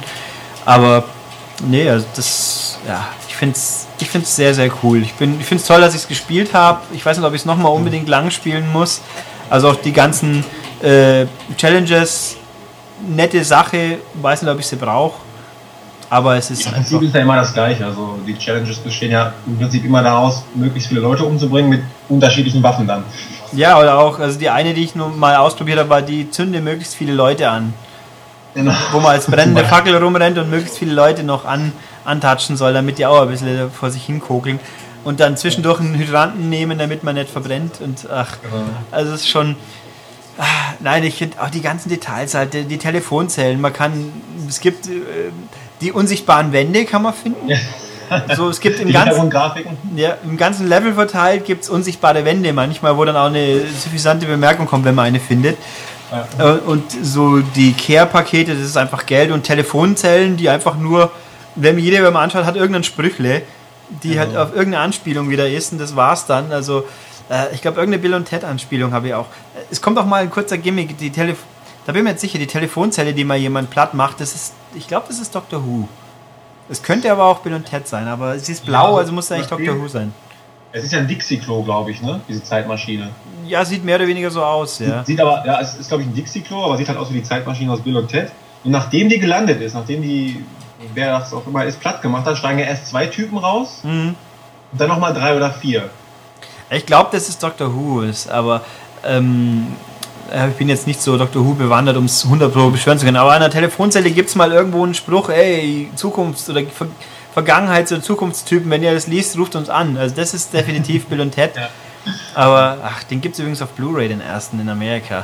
Aber 0.65 1.05
nee, 1.65 1.89
also 1.89 2.05
das, 2.15 2.77
ja, 2.85 3.07
ich 3.27 3.35
finde 3.37 3.55
es 3.55 3.87
ich 4.01 4.09
find's 4.09 4.35
sehr, 4.35 4.53
sehr 4.55 4.69
cool. 4.83 5.01
Ich, 5.03 5.13
bin- 5.13 5.39
ich 5.39 5.45
finde 5.45 5.61
es 5.61 5.67
toll, 5.67 5.79
dass 5.79 5.93
ich 5.93 6.01
es 6.01 6.07
gespielt 6.07 6.53
habe. 6.53 6.81
Ich 6.91 7.05
weiß 7.05 7.17
nicht, 7.17 7.25
ob 7.25 7.33
ich 7.33 7.41
es 7.41 7.45
nochmal 7.45 7.71
unbedingt 7.71 8.09
lang 8.09 8.31
spielen 8.31 8.69
muss. 8.73 8.99
Also 9.49 9.69
auch 9.69 9.75
die 9.75 9.93
ganzen 9.93 10.43
äh, 10.81 11.25
Challenges, 11.55 12.35
nette 13.07 13.43
Sache, 13.43 13.99
weiß 14.21 14.41
nicht, 14.41 14.51
ob 14.51 14.59
ich 14.59 14.67
sie 14.67 14.75
brauche. 14.75 15.19
Aber 16.09 16.35
es 16.35 16.51
ist 16.51 16.65
Im. 16.65 16.73
Prinzip 16.73 17.01
ist 17.03 17.15
ja 17.15 17.21
immer 17.21 17.37
das 17.37 17.53
Gleiche. 17.53 17.85
Also 17.85 18.19
die 18.27 18.37
Challenges 18.37 18.79
bestehen 18.79 19.11
ja 19.11 19.33
im 19.47 19.57
Prinzip 19.57 19.85
immer 19.85 20.03
daraus, 20.03 20.43
möglichst 20.55 20.89
viele 20.89 20.99
Leute 20.99 21.23
umzubringen 21.23 21.69
mit 21.69 21.81
unterschiedlichen 22.09 22.61
Waffen 22.61 22.85
dann. 22.85 23.05
Ja, 23.53 23.79
oder 23.79 23.97
auch, 23.97 24.19
also 24.19 24.37
die 24.37 24.49
eine, 24.49 24.73
die 24.73 24.83
ich 24.83 24.95
nur 24.95 25.09
mal 25.09 25.37
ausprobiert 25.37 25.79
habe, 25.79 25.89
war 25.89 26.01
die 26.01 26.29
zünde 26.29 26.59
möglichst 26.59 26.95
viele 26.95 27.13
Leute 27.13 27.49
an. 27.49 27.73
Genau. 28.53 28.73
wo 28.91 28.99
man 28.99 29.11
als 29.11 29.27
brennende 29.27 29.63
Fackel 29.65 29.95
rumrennt 29.95 30.37
und 30.37 30.49
möglichst 30.49 30.77
viele 30.77 30.93
Leute 30.93 31.23
noch 31.23 31.45
an, 31.45 31.71
antatschen 32.03 32.57
soll, 32.57 32.73
damit 32.73 32.97
die 32.97 33.05
auch 33.05 33.21
ein 33.21 33.29
bisschen 33.29 33.71
vor 33.71 33.89
sich 33.89 34.03
hinkokeln. 34.03 34.59
Und 35.03 35.19
dann 35.19 35.35
zwischendurch 35.37 35.79
einen 35.79 35.95
Hydranten 35.95 36.49
nehmen, 36.49 36.77
damit 36.77 37.03
man 37.03 37.15
nicht 37.15 37.29
verbrennt. 37.29 37.81
Und 37.81 38.07
ach, 38.11 38.37
also 38.91 39.13
es 39.13 39.21
ist 39.21 39.29
schon. 39.29 39.55
Nein, 40.79 41.03
ich 41.03 41.15
finde 41.15 41.41
auch 41.41 41.49
die 41.49 41.61
ganzen 41.61 41.89
Details 41.89 42.33
halt, 42.33 42.53
die, 42.53 42.63
die 42.63 42.77
Telefonzellen, 42.77 43.61
man 43.61 43.73
kann, 43.73 44.11
es 44.47 44.59
gibt 44.59 44.87
äh, 44.87 44.91
die 45.81 45.91
unsichtbaren 45.91 46.51
Wände, 46.51 46.85
kann 46.85 47.03
man 47.03 47.13
finden. 47.13 47.49
So, 48.35 48.49
es 48.49 48.59
gibt 48.59 48.79
im 48.81 48.91
ganzen, 48.91 49.29
ja, 49.95 50.17
im 50.23 50.37
ganzen 50.37 50.67
Level 50.67 50.93
verteilt 50.93 51.45
gibt 51.45 51.63
es 51.63 51.69
unsichtbare 51.69 52.25
Wände 52.25 52.53
manchmal, 52.53 52.97
wo 52.97 53.05
dann 53.05 53.15
auch 53.15 53.27
eine 53.27 53.61
suffisante 53.61 54.25
Bemerkung 54.25 54.65
kommt, 54.65 54.85
wenn 54.85 54.95
man 54.95 55.05
eine 55.05 55.19
findet. 55.19 55.57
Äh, 56.39 56.43
Und 56.43 56.91
so 57.03 57.39
die 57.39 57.73
Care-Pakete, 57.73 58.53
das 58.53 58.63
ist 58.63 58.77
einfach 58.77 59.05
Geld 59.05 59.31
und 59.31 59.43
Telefonzellen, 59.43 60.37
die 60.37 60.49
einfach 60.49 60.75
nur, 60.75 61.11
wenn 61.55 61.77
jeder, 61.79 62.03
wenn 62.03 62.13
man 62.13 62.23
anschaut, 62.23 62.45
hat 62.45 62.55
irgendein 62.55 62.83
Sprüchle, 62.83 63.43
die 64.03 64.19
halt 64.19 64.35
auf 64.35 64.55
irgendeine 64.55 64.83
Anspielung 64.83 65.29
wieder 65.29 65.49
ist 65.49 65.71
und 65.71 65.79
das 65.79 65.95
war's 65.95 66.25
dann. 66.25 66.51
Also 66.51 66.85
äh, 67.31 67.53
ich 67.53 67.61
glaube, 67.61 67.79
irgendeine 67.79 68.01
Bill 68.01 68.13
und 68.13 68.25
Ted 68.25 68.43
Anspielung 68.43 68.91
habe 68.93 69.07
ich 69.07 69.13
auch. 69.13 69.25
Äh, 69.55 69.61
Es 69.71 69.81
kommt 69.81 69.97
auch 69.97 70.05
mal 70.05 70.21
ein 70.21 70.29
kurzer 70.29 70.57
Gimmick, 70.57 70.97
die 70.97 71.09
Telef 71.11 71.37
da 71.83 71.93
bin 71.93 72.01
ich 72.01 72.03
mir 72.03 72.09
jetzt 72.11 72.21
sicher, 72.21 72.37
die 72.37 72.45
Telefonzelle, 72.45 73.11
die 73.11 73.23
mal 73.23 73.37
jemand 73.37 73.71
platt 73.71 73.95
macht, 73.95 74.19
das 74.21 74.35
ist, 74.35 74.53
ich 74.75 74.87
glaube, 74.87 75.05
das 75.09 75.17
ist 75.17 75.33
Doctor 75.33 75.65
Who. 75.65 75.87
Es 76.69 76.83
könnte 76.83 77.11
aber 77.11 77.23
auch 77.25 77.39
Bill 77.39 77.55
und 77.55 77.65
Ted 77.65 77.87
sein, 77.87 78.07
aber 78.07 78.37
sie 78.37 78.51
ist 78.51 78.63
blau, 78.67 78.91
Ja, 78.93 78.97
also 78.99 79.11
muss 79.11 79.25
es 79.25 79.31
eigentlich 79.31 79.47
Doctor 79.47 79.79
Who 79.79 79.87
sein. 79.87 80.13
Es 80.73 80.83
ist 80.83 80.93
ja 80.93 80.99
ein 80.99 81.07
Dixie-Klo, 81.07 81.63
glaube 81.63 81.89
ich, 81.89 82.01
ne? 82.03 82.21
Diese 82.29 82.43
Zeitmaschine. 82.43 83.09
Ja, 83.47 83.65
sieht 83.65 83.83
mehr 83.83 83.95
oder 83.95 84.05
weniger 84.07 84.29
so 84.29 84.43
aus, 84.43 84.77
ja. 84.77 85.03
Sieht 85.03 85.19
aber, 85.19 85.43
ja, 85.43 85.59
es 85.59 85.73
ist 85.75 85.87
glaube 85.87 86.03
ich 86.03 86.09
ein 86.09 86.13
Dixie-Klo, 86.13 86.63
aber 86.65 86.77
sieht 86.77 86.87
halt 86.87 86.99
aus 86.99 87.09
wie 87.09 87.15
die 87.15 87.23
Zeitmaschine 87.23 87.71
aus 87.73 87.81
Bill 87.81 87.97
und 87.97 88.07
Ted. 88.09 88.31
Und 88.63 88.69
nachdem 88.71 89.09
die 89.09 89.17
gelandet 89.17 89.59
ist, 89.59 89.73
nachdem 89.73 90.03
die, 90.03 90.45
wer 90.93 91.17
das 91.17 91.33
auch 91.33 91.47
immer 91.47 91.65
ist, 91.65 91.79
platt 91.79 92.03
gemacht 92.03 92.27
hat, 92.27 92.37
steigen 92.37 92.59
ja 92.59 92.65
erst 92.67 92.85
zwei 92.87 93.07
Typen 93.07 93.39
raus 93.39 93.79
Mhm. 93.83 94.13
und 94.71 94.79
dann 94.79 94.87
nochmal 94.87 95.15
drei 95.15 95.35
oder 95.35 95.49
vier. 95.51 95.89
Ich 96.71 96.85
glaube, 96.85 97.09
dass 97.11 97.27
es 97.27 97.37
Doctor 97.37 97.75
Who 97.75 98.01
ist, 98.01 98.29
aber 98.29 98.63
ähm, 99.05 99.67
äh, 100.31 100.49
ich 100.49 100.55
bin 100.55 100.69
jetzt 100.69 100.87
nicht 100.87 101.01
so 101.01 101.17
Doctor 101.17 101.45
Who 101.45 101.53
bewandert, 101.53 101.97
um 101.97 102.05
es 102.05 102.23
100 102.23 102.53
Pro 102.53 102.69
beschwören 102.69 102.97
zu 102.97 103.05
können. 103.05 103.17
Aber 103.17 103.33
an 103.33 103.41
der 103.41 103.51
Telefonzelle 103.51 104.09
gibt 104.11 104.29
es 104.29 104.35
mal 104.35 104.51
irgendwo 104.53 104.83
einen 104.83 104.93
Spruch, 104.93 105.29
ey, 105.29 105.91
Zukunfts- 105.95 106.49
oder 106.49 106.61
Ver 106.63 106.87
Vergangenheits- 107.33 107.93
oder 107.93 108.01
Zukunftstypen, 108.01 108.69
wenn 108.69 108.83
ihr 108.83 108.93
das 108.93 109.07
liest, 109.07 109.37
ruft 109.37 109.55
uns 109.55 109.69
an. 109.69 109.95
Also 109.95 110.15
das 110.15 110.33
ist 110.33 110.53
definitiv 110.53 111.05
Bill 111.05 111.21
und 111.21 111.31
Ted. 111.31 111.51
Ja. 112.03 112.13
Aber, 112.33 112.79
ach, 112.83 113.03
den 113.03 113.21
gibt 113.21 113.35
es 113.35 113.39
übrigens 113.39 113.61
auf 113.61 113.69
Blu-ray, 113.73 114.07
den 114.07 114.21
ersten 114.21 114.59
in 114.59 114.67
Amerika. 114.69 115.23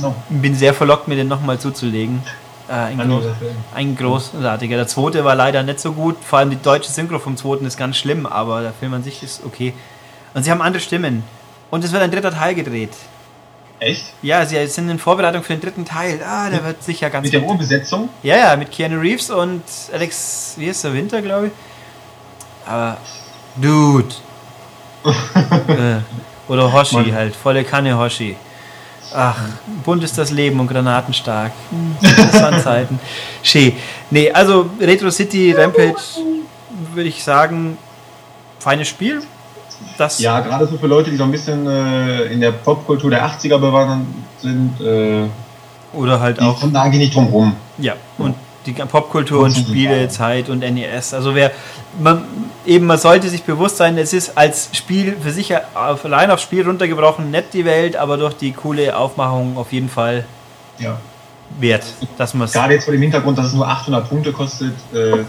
No. 0.00 0.14
Bin 0.28 0.54
sehr 0.54 0.72
verlockt, 0.72 1.08
mir 1.08 1.16
den 1.16 1.26
nochmal 1.26 1.58
zuzulegen. 1.58 2.22
Äh, 2.68 2.74
ein, 2.74 2.98
Hallo, 2.98 3.18
groß, 3.18 3.26
ein 3.74 3.96
großartiger. 3.96 4.76
Der 4.76 4.86
zweite 4.86 5.24
war 5.24 5.34
leider 5.34 5.64
nicht 5.64 5.80
so 5.80 5.90
gut. 5.90 6.16
Vor 6.24 6.38
allem 6.38 6.50
die 6.50 6.62
deutsche 6.62 6.92
Synchro 6.92 7.18
vom 7.18 7.36
zweiten 7.36 7.66
ist 7.66 7.76
ganz 7.76 7.96
schlimm, 7.96 8.24
aber 8.24 8.62
der 8.62 8.72
Film 8.72 8.94
an 8.94 9.02
sich 9.02 9.24
ist 9.24 9.44
okay. 9.44 9.74
Und 10.34 10.44
sie 10.44 10.50
haben 10.50 10.62
andere 10.62 10.80
Stimmen. 10.80 11.22
Und 11.70 11.84
es 11.84 11.92
wird 11.92 12.02
ein 12.02 12.10
dritter 12.10 12.32
Teil 12.32 12.54
gedreht. 12.54 12.92
Echt? 13.78 14.12
Ja, 14.22 14.44
sie 14.44 14.64
sind 14.66 14.90
in 14.90 14.98
Vorbereitung 14.98 15.42
für 15.42 15.54
den 15.54 15.60
dritten 15.62 15.84
Teil. 15.84 16.20
Ah, 16.22 16.50
der 16.50 16.62
wird 16.64 16.82
sicher 16.82 17.08
ganz 17.08 17.24
Mit 17.24 17.32
der. 17.32 17.42
Urbesetzung? 17.42 18.10
Ja, 18.22 18.36
ja, 18.36 18.56
mit 18.56 18.70
Keanu 18.70 19.00
Reeves 19.00 19.30
und 19.30 19.62
Alex, 19.92 20.54
wie 20.58 20.66
ist 20.66 20.84
der 20.84 20.92
Winter, 20.92 21.22
glaube 21.22 21.46
ich. 21.46 21.52
Aber, 22.66 22.98
Dude. 23.56 24.14
äh, 25.68 26.00
oder 26.46 26.70
Hoshi 26.72 26.96
Mann. 26.96 27.14
halt, 27.14 27.34
volle 27.34 27.64
Kanne 27.64 27.96
Hoshi. 27.98 28.36
Ach, 29.14 29.40
bunt 29.84 30.04
ist 30.04 30.18
das 30.18 30.30
Leben 30.30 30.60
und 30.60 30.66
granatenstark. 30.68 31.52
Hm, 31.70 31.96
Das 32.02 32.42
waren 32.42 32.60
Zeiten. 32.62 33.00
Schee. 33.42 33.74
Nee, 34.10 34.30
also 34.30 34.68
Retro 34.78 35.10
City 35.10 35.52
Rampage 35.52 35.96
würde 36.92 37.08
ich 37.08 37.24
sagen, 37.24 37.78
feines 38.58 38.88
Spiel. 38.88 39.22
Das 40.00 40.18
Ja, 40.18 40.40
gerade 40.40 40.66
so 40.66 40.78
für 40.78 40.86
Leute, 40.86 41.10
die 41.10 41.16
so 41.18 41.24
ein 41.24 41.30
bisschen 41.30 41.66
äh, 41.66 42.22
in 42.32 42.40
der 42.40 42.52
Popkultur 42.52 43.10
der 43.10 43.22
80er 43.28 43.58
bewandert 43.58 44.06
sind, 44.40 44.80
äh, 44.80 45.26
oder 45.92 46.18
halt 46.18 46.38
die 46.38 46.42
auch 46.42 46.58
kommen 46.58 46.72
da 46.72 46.82
eigentlich 46.82 47.00
nicht 47.00 47.14
drum 47.14 47.26
rum. 47.26 47.54
Ja, 47.76 47.94
und 48.16 48.34
die 48.64 48.72
Popkultur 48.72 49.40
und 49.40 49.56
Und 49.56 49.56
Spiele. 49.56 50.08
Zeit 50.08 50.48
und 50.48 50.60
NES. 50.60 51.12
Also 51.12 51.34
wer 51.34 51.50
man 52.00 52.24
eben 52.64 52.86
man 52.86 52.96
sollte 52.96 53.28
sich 53.28 53.42
bewusst 53.42 53.76
sein, 53.76 53.98
es 53.98 54.14
ist 54.14 54.38
als 54.38 54.70
Spiel 54.72 55.16
für 55.20 55.32
sich 55.32 55.54
auf, 55.74 56.04
allein 56.06 56.30
aufs 56.30 56.44
Spiel 56.44 56.66
runtergebrochen, 56.66 57.30
nett 57.30 57.52
die 57.52 57.66
Welt, 57.66 57.96
aber 57.96 58.16
durch 58.16 58.34
die 58.34 58.52
coole 58.52 58.96
Aufmachung 58.96 59.58
auf 59.58 59.70
jeden 59.70 59.90
Fall 59.90 60.24
Ja. 60.78 60.96
wert, 61.58 61.84
dass 62.16 62.32
man. 62.32 62.50
Gerade 62.50 62.72
jetzt 62.74 62.84
vor 62.84 62.92
dem 62.92 63.02
Hintergrund, 63.02 63.36
dass 63.36 63.48
es 63.48 63.52
nur 63.52 63.68
800 63.68 64.08
Punkte 64.08 64.32
kostet, 64.32 64.72
äh, 64.94 65.24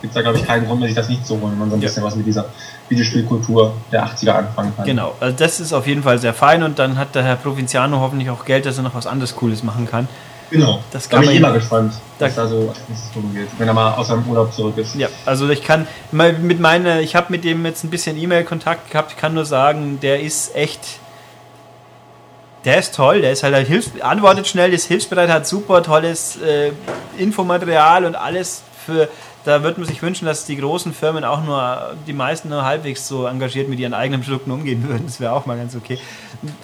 gibt 0.00 0.10
es 0.10 0.14
da, 0.14 0.22
glaube 0.22 0.38
ich, 0.38 0.46
keinen 0.46 0.66
Grund 0.66 0.82
sich 0.82 0.94
das 0.94 1.08
nicht 1.08 1.26
zu 1.26 1.34
holen, 1.40 1.52
wenn 1.52 1.58
man 1.58 1.70
so 1.70 1.76
ein 1.76 1.82
Ja. 1.82 1.88
bisschen 1.88 2.04
was 2.04 2.14
mit 2.16 2.26
dieser 2.26 2.46
Videospielkultur 2.88 3.74
der 3.90 4.04
80er 4.06 4.32
anfangen 4.32 4.72
kann. 4.76 4.84
Genau, 4.86 5.14
also 5.20 5.36
das 5.36 5.60
ist 5.60 5.72
auf 5.72 5.86
jeden 5.86 6.02
Fall 6.02 6.18
sehr 6.18 6.34
fein 6.34 6.62
und 6.62 6.78
dann 6.78 6.98
hat 6.98 7.14
der 7.14 7.22
Herr 7.22 7.36
Provinziano 7.36 8.00
hoffentlich 8.00 8.30
auch 8.30 8.44
Geld, 8.44 8.66
dass 8.66 8.76
er 8.76 8.82
noch 8.82 8.94
was 8.94 9.06
anderes 9.06 9.34
Cooles 9.36 9.62
machen 9.62 9.88
kann. 9.88 10.08
Genau. 10.50 10.80
Das 10.90 11.08
da 11.08 11.16
kann 11.16 11.20
bin 11.22 11.30
ich 11.30 11.36
immer 11.38 11.52
gespannt, 11.52 11.94
Da- 12.18 12.26
was 12.26 12.34
da 12.34 12.46
so 12.46 12.74
wird, 13.32 13.48
wenn 13.58 13.66
er 13.68 13.72
mal 13.72 13.94
aus 13.94 14.08
seinem 14.08 14.28
Urlaub 14.28 14.52
zurück 14.52 14.76
ist. 14.76 14.94
Ja, 14.96 15.08
also 15.24 15.48
ich 15.48 15.62
kann 15.64 15.86
mit 16.10 16.60
meiner, 16.60 17.00
ich 17.00 17.14
habe 17.16 17.26
mit 17.30 17.44
dem 17.44 17.64
jetzt 17.64 17.84
ein 17.84 17.90
bisschen 17.90 18.18
E-Mail-Kontakt 18.18 18.90
gehabt, 18.90 19.12
ich 19.12 19.16
kann 19.16 19.32
nur 19.32 19.46
sagen, 19.46 19.98
der 20.02 20.20
ist 20.20 20.54
echt, 20.54 20.80
der 22.66 22.78
ist 22.78 22.94
toll, 22.94 23.22
der 23.22 23.32
ist 23.32 23.42
halt, 23.42 23.54
halt 23.54 23.66
hilfs 23.66 23.90
antwortet 24.02 24.46
schnell, 24.46 24.72
ist 24.74 24.86
hilfsbereit, 24.86 25.30
hat 25.30 25.46
super 25.46 25.82
tolles 25.82 26.36
äh, 26.42 26.70
Infomaterial 27.18 28.04
und 28.04 28.14
alles 28.14 28.62
für, 28.86 29.08
da 29.44 29.62
würde 29.62 29.80
man 29.80 29.88
sich 29.88 30.02
wünschen, 30.02 30.26
dass 30.26 30.44
die 30.44 30.56
großen 30.56 30.92
Firmen 30.92 31.24
auch 31.24 31.42
nur, 31.42 31.94
die 32.06 32.12
meisten 32.12 32.48
nur 32.48 32.64
halbwegs 32.64 33.08
so 33.08 33.26
engagiert 33.26 33.68
mit 33.68 33.78
ihren 33.78 33.94
eigenen 33.94 34.22
Produkten 34.22 34.50
umgehen 34.50 34.86
würden, 34.88 35.04
das 35.06 35.20
wäre 35.20 35.32
auch 35.32 35.46
mal 35.46 35.56
ganz 35.56 35.74
okay. 35.74 35.98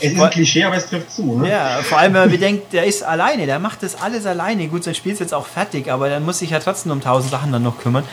Es 0.01 0.13
ist 0.13 0.21
ein 0.21 0.31
Klischee, 0.31 0.65
aber 0.65 0.77
es 0.77 0.89
trifft 0.89 1.13
zu, 1.13 1.39
ne? 1.39 1.51
Ja, 1.51 1.81
vor 1.83 1.99
allem, 1.99 2.15
wenn 2.15 2.23
man 2.23 2.31
bedenkt, 2.31 2.73
der 2.73 2.85
ist 2.85 3.03
alleine, 3.03 3.47
der 3.47 3.59
macht 3.59 3.83
das 3.83 4.01
alles 4.01 4.27
alleine. 4.27 4.67
Gut, 4.69 4.85
sein 4.85 4.95
Spiel 4.95 5.13
ist 5.13 5.21
jetzt 5.21 5.35
auch 5.35 5.47
fertig, 5.47 5.91
aber 5.91 6.09
dann 6.09 6.25
muss 6.25 6.41
sich 6.41 6.51
ja 6.51 6.59
trotzdem 6.59 6.93
um 6.93 7.01
tausend 7.01 7.31
Sachen 7.31 7.53
dann 7.53 7.63
noch 7.63 7.79
kümmern. 7.79 8.05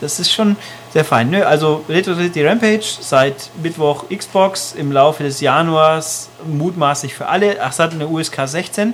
Das 0.00 0.20
ist 0.20 0.32
schon 0.32 0.56
sehr 0.92 1.04
fein. 1.04 1.30
Nö, 1.30 1.42
also 1.42 1.84
Retro 1.88 2.14
City 2.14 2.46
Rampage 2.46 2.84
seit 3.00 3.50
Mittwoch 3.62 4.04
Xbox 4.14 4.72
im 4.72 4.92
Laufe 4.92 5.22
des 5.22 5.40
Januars 5.40 6.28
mutmaßlich 6.46 7.14
für 7.14 7.26
alle. 7.26 7.56
Ach, 7.62 7.70
es 7.70 7.78
hat 7.78 7.92
eine 7.92 8.06
USK 8.06 8.42
16. 8.46 8.92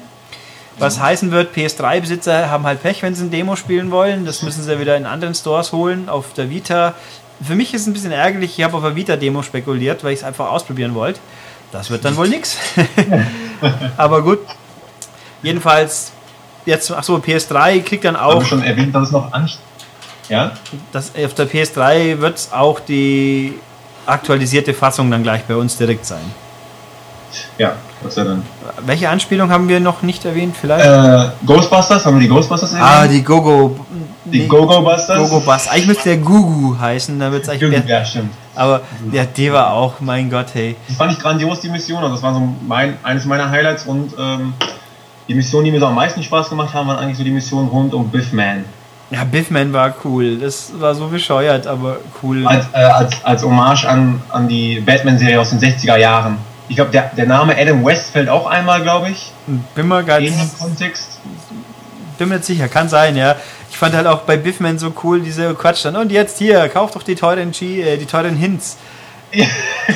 Was 0.81 0.99
heißen 0.99 1.31
wird, 1.31 1.55
PS3-Besitzer 1.55 2.51
haben 2.51 2.65
halt 2.65 2.83
Pech, 2.83 3.03
wenn 3.03 3.15
sie 3.15 3.25
ein 3.25 3.31
Demo 3.31 3.55
spielen 3.55 3.91
wollen. 3.91 4.25
Das 4.25 4.43
müssen 4.43 4.65
sie 4.65 4.81
wieder 4.81 4.97
in 4.97 5.07
anderen 5.07 5.35
Stores 5.35 5.73
holen. 5.73 6.09
Auf 6.09 6.33
der 6.33 6.49
Vita. 6.51 6.95
Für 7.43 7.55
mich 7.55 7.75
ist 7.75 7.83
es 7.83 7.87
ein 7.87 7.93
bisschen 7.93 8.13
ärgerlich. 8.13 8.59
Ich 8.59 8.65
habe 8.65 8.77
auf 8.77 8.83
der 8.83 8.97
Vita-Demo 8.97 9.43
spekuliert, 9.43 10.03
weil 10.05 10.13
ich 10.13 10.21
es 10.21 10.25
einfach 10.25 10.51
ausprobieren 10.51 10.95
wollte. 10.95 11.21
Das 11.71 11.91
wird 11.91 12.05
dann 12.05 12.17
wohl 12.17 12.29
nichts. 12.37 12.57
Aber 13.97 14.23
gut. 14.23 14.39
Jedenfalls, 15.43 16.13
jetzt, 16.67 16.91
achso, 16.91 17.17
PS3 17.17 17.83
kriegt 17.83 18.05
dann 18.05 18.17
Haben 18.17 18.37
auch, 18.37 18.41
wir 18.41 18.47
schon 18.47 18.63
erwähnt, 18.63 18.95
dass 18.95 19.09
es 19.09 19.13
noch 19.13 19.33
an... 19.33 19.51
Ja? 20.29 20.53
das, 20.93 21.13
auf 21.17 21.35
der 21.35 21.49
PS3 21.49 22.21
wird 22.21 22.37
es 22.39 22.53
auch 22.53 22.79
die 22.79 23.59
aktualisierte 24.07 24.73
Fassung 24.75 25.11
dann 25.11 25.23
gleich 25.23 25.43
bei 25.43 25.57
uns 25.57 25.77
direkt 25.77 26.07
sein. 26.07 26.23
Ja, 27.59 27.75
Gott 28.03 28.13
sei 28.13 28.25
Dank. 28.25 28.43
Welche 28.87 29.09
Anspielung 29.09 29.51
haben 29.51 29.69
wir 29.69 29.81
noch 29.81 30.03
nicht 30.03 30.25
erwähnt? 30.25 30.57
Vielleicht? 30.59 30.87
Äh, 30.87 31.31
Ghostbusters, 31.45 32.05
haben 32.07 32.17
wir 32.17 32.23
die 32.23 32.29
Ghostbusters 32.29 32.75
ah, 32.75 33.03
erwähnt? 33.05 33.15
die 33.15 33.23
Gogo. 33.23 33.77
die 34.25 34.49
Go-Go-Busters? 34.49 35.19
Gogo 35.19 35.41
Bus. 35.41 35.69
Eigentlich 35.69 35.87
müsste 35.87 36.09
der 36.11 36.19
Gugu 36.19 36.79
heißen, 36.79 37.19
dann 37.19 37.33
wird 37.33 37.43
es 37.43 37.49
eigentlich 37.49 37.71
mehr. 37.71 37.83
ja, 37.87 38.05
stimmt. 38.05 38.33
Aber 38.55 38.81
ja, 39.13 39.25
der 39.25 39.53
war 39.53 39.73
auch, 39.73 40.01
mein 40.01 40.31
Gott, 40.31 40.47
hey. 40.55 40.77
Die 40.89 40.95
fand 40.95 41.13
ich 41.13 41.19
grandios, 41.19 41.61
die 41.61 41.69
Mission. 41.69 42.03
Also 42.03 42.15
das 42.15 42.23
war 42.23 42.35
so 42.35 42.49
mein, 42.67 42.97
eines 43.03 43.25
meiner 43.25 43.51
Highlights 43.51 43.85
und 43.85 44.15
ähm, 44.19 44.55
die 45.29 45.35
Missionen, 45.35 45.67
die 45.67 45.71
mir 45.73 45.81
so 45.81 45.87
am 45.87 45.95
meisten 45.95 46.23
Spaß 46.23 46.49
gemacht 46.49 46.73
haben, 46.75 46.89
waren 46.89 46.99
eigentlich 46.99 47.19
so 47.19 47.25
die 47.25 47.31
Missionen 47.31 47.69
rund 47.69 47.95
um 47.95 48.09
Biffman. 48.09 48.65
Ja, 49.11 49.25
Biffman 49.25 49.73
war 49.73 49.95
cool. 50.05 50.39
Das 50.39 50.73
war 50.79 50.95
so 50.95 51.09
bescheuert, 51.09 51.67
aber 51.67 51.99
cool. 52.23 52.47
Als, 52.47 52.67
äh, 52.73 52.79
als, 52.79 53.25
als 53.25 53.43
Hommage 53.45 53.85
an, 53.85 54.23
an 54.29 54.49
die 54.49 54.81
Batman-Serie 54.81 55.41
aus 55.41 55.51
den 55.51 55.59
60er 55.59 55.97
Jahren. 55.97 56.39
Ich 56.71 56.77
glaube, 56.77 56.91
der, 56.93 57.11
der 57.17 57.27
Name 57.27 57.55
Adam 57.59 57.85
West 57.85 58.11
fällt 58.13 58.29
auch 58.29 58.47
einmal, 58.47 58.81
glaube 58.83 59.11
ich. 59.11 59.33
Bin 59.75 59.89
mir 59.89 60.03
ganz. 60.05 60.25
In 60.25 60.39
dem 60.39 60.59
Kontext. 60.59 61.19
Bin 62.17 62.29
mir 62.29 62.37
nicht 62.37 62.45
sicher, 62.47 62.69
kann 62.69 62.89
sein, 62.89 63.17
ja. 63.17 63.35
Ich 63.71 63.77
fand 63.77 63.95
halt 63.95 64.07
auch 64.07 64.21
bei 64.21 64.37
Biffman 64.37 64.79
so 64.79 64.93
cool 65.03 65.21
diese 65.21 65.53
Quatsch 65.55 65.85
dann. 65.85 65.97
Und 65.97 66.13
jetzt 66.13 66.39
hier, 66.39 66.69
kauf 66.69 66.93
doch 66.93 67.03
die 67.03 67.17
teuren, 67.17 67.51
G, 67.51 67.83
äh, 67.83 67.97
die 67.99 68.07
teuren 68.07 68.37
Hints. 68.37 68.77
Ja, 69.33 69.47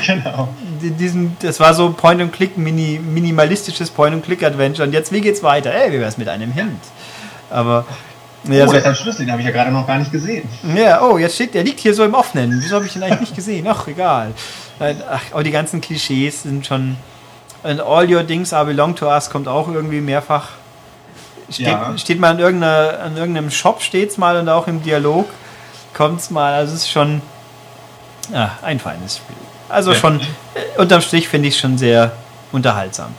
genau. 0.06 0.48
Die- 0.80 0.90
Diesen, 0.92 1.36
das 1.40 1.58
war 1.58 1.74
so 1.74 1.90
Point-and-Click, 1.92 2.56
mini, 2.56 3.00
minimalistisches 3.00 3.90
Point-and-Click-Adventure. 3.90 4.86
Und 4.86 4.92
jetzt, 4.94 5.10
wie 5.10 5.20
geht's 5.20 5.42
weiter? 5.42 5.72
Ey, 5.74 5.92
wie 5.92 5.98
wär's 5.98 6.18
mit 6.18 6.28
einem 6.28 6.52
Hint? 6.52 6.78
Aber. 7.50 7.84
Ja, 8.44 8.62
oh, 8.64 8.66
so, 8.68 8.72
das 8.74 8.82
ist 8.82 8.86
ein 8.88 8.94
Schlüssel, 8.94 9.24
den 9.26 9.32
habe 9.32 9.40
ich 9.40 9.46
ja 9.46 9.52
gerade 9.52 9.72
noch 9.72 9.86
gar 9.88 9.98
nicht 9.98 10.12
gesehen. 10.12 10.48
ja, 10.76 11.02
oh, 11.02 11.18
jetzt 11.18 11.34
steht, 11.34 11.52
der 11.54 11.64
liegt 11.64 11.80
hier 11.80 11.94
so 11.94 12.04
im 12.04 12.14
Offenen. 12.14 12.60
Wieso 12.62 12.76
habe 12.76 12.86
ich 12.86 12.92
den 12.92 13.02
eigentlich 13.02 13.20
nicht 13.20 13.34
gesehen? 13.34 13.66
Ach, 13.68 13.88
egal. 13.88 14.32
Ach, 14.80 15.20
aber 15.32 15.42
die 15.44 15.50
ganzen 15.50 15.80
Klischees 15.80 16.42
sind 16.42 16.66
schon. 16.66 16.96
And 17.62 17.80
all 17.80 18.10
your 18.12 18.26
things 18.26 18.52
are 18.52 18.64
belong 18.66 18.94
to 18.96 19.06
us 19.08 19.30
kommt 19.30 19.48
auch 19.48 19.68
irgendwie 19.68 20.00
mehrfach. 20.00 20.50
Steht, 21.50 21.66
Ja. 21.66 21.96
steht 21.96 22.20
mal 22.20 22.30
an, 22.30 22.38
irgendeiner, 22.38 23.00
an 23.00 23.16
irgendeinem 23.16 23.50
Shop, 23.50 23.80
steht's 23.82 24.18
mal 24.18 24.36
und 24.38 24.48
auch 24.48 24.66
im 24.66 24.82
Dialog 24.82 25.26
kommt's 25.94 26.30
mal. 26.30 26.52
Also 26.54 26.74
es 26.74 26.80
ist 26.82 26.90
schon 26.90 27.22
ja, 28.32 28.58
ein 28.62 28.80
feines 28.80 29.18
Spiel. 29.18 29.36
Also 29.68 29.92
Ja. 29.92 29.98
schon, 29.98 30.20
äh, 30.20 30.78
unterm 30.80 31.00
Strich 31.00 31.28
finde 31.28 31.48
ich 31.48 31.58
schon 31.58 31.78
sehr 31.78 32.12
unterhaltsam. 32.52 33.14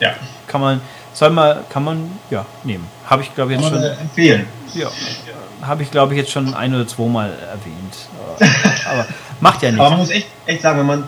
Ja, 0.00 0.14
Kann 0.46 0.60
man, 0.60 0.80
soll 1.12 1.30
man, 1.30 1.58
kann 1.68 1.84
man, 1.84 2.18
ja, 2.30 2.46
nehmen. 2.64 2.86
Habe 3.06 3.22
ich 3.22 3.34
glaube 3.34 3.54
ich 3.54 3.60
jetzt 3.60 3.68
schon. 3.70 3.82
empfehlen. 3.82 4.46
Ja, 4.74 4.86
habe 5.62 5.82
ich 5.82 5.90
glaube 5.90 6.14
ich 6.14 6.20
jetzt 6.20 6.30
schon 6.32 6.54
ein 6.54 6.74
oder 6.74 6.86
zweimal 6.86 7.30
erwähnt. 7.50 7.96
Aber, 8.86 8.92
aber 8.92 9.06
macht 9.40 9.62
ja 9.62 9.68
Aber 9.70 9.90
man 9.90 9.98
nichts. 9.98 10.08
muss 10.08 10.10
echt, 10.16 10.26
echt 10.46 10.62
sagen, 10.62 10.78
wenn 10.80 10.86
man, 10.86 11.04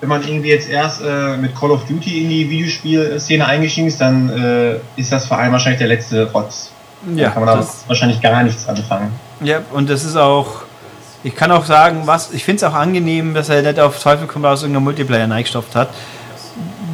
wenn 0.00 0.08
man 0.08 0.22
irgendwie 0.26 0.48
jetzt 0.50 0.68
erst 0.68 1.00
äh, 1.02 1.36
mit 1.36 1.54
Call 1.54 1.70
of 1.70 1.84
Duty 1.86 2.22
in 2.22 2.28
die 2.30 2.48
Videospielszene 2.50 3.46
eingestiegen 3.46 3.86
ist, 3.88 4.00
dann 4.00 4.28
äh, 4.30 4.76
ist 4.96 5.12
das 5.12 5.26
vor 5.26 5.38
allem 5.38 5.52
wahrscheinlich 5.52 5.78
der 5.78 5.88
letzte 5.88 6.30
Rotz. 6.32 6.70
Ja, 7.14 7.26
da 7.26 7.30
kann 7.30 7.44
man 7.44 7.58
da 7.58 7.66
wahrscheinlich 7.88 8.20
gar 8.20 8.42
nichts 8.42 8.68
anfangen. 8.68 9.12
ja, 9.40 9.60
und 9.72 9.88
das 9.90 10.04
ist 10.04 10.16
auch. 10.16 10.62
Ich 11.24 11.36
kann 11.36 11.52
auch 11.52 11.64
sagen, 11.64 12.02
was 12.06 12.32
ich 12.32 12.44
finde 12.44 12.64
es 12.66 12.72
auch 12.72 12.74
angenehm, 12.76 13.32
dass 13.32 13.48
er 13.48 13.62
nicht 13.62 13.78
auf 13.78 14.02
Teufel 14.02 14.26
komm 14.26 14.44
raus 14.44 14.62
irgendein 14.62 14.82
Multiplayer 14.84 15.26
neigestopft 15.28 15.76
hat. 15.76 15.88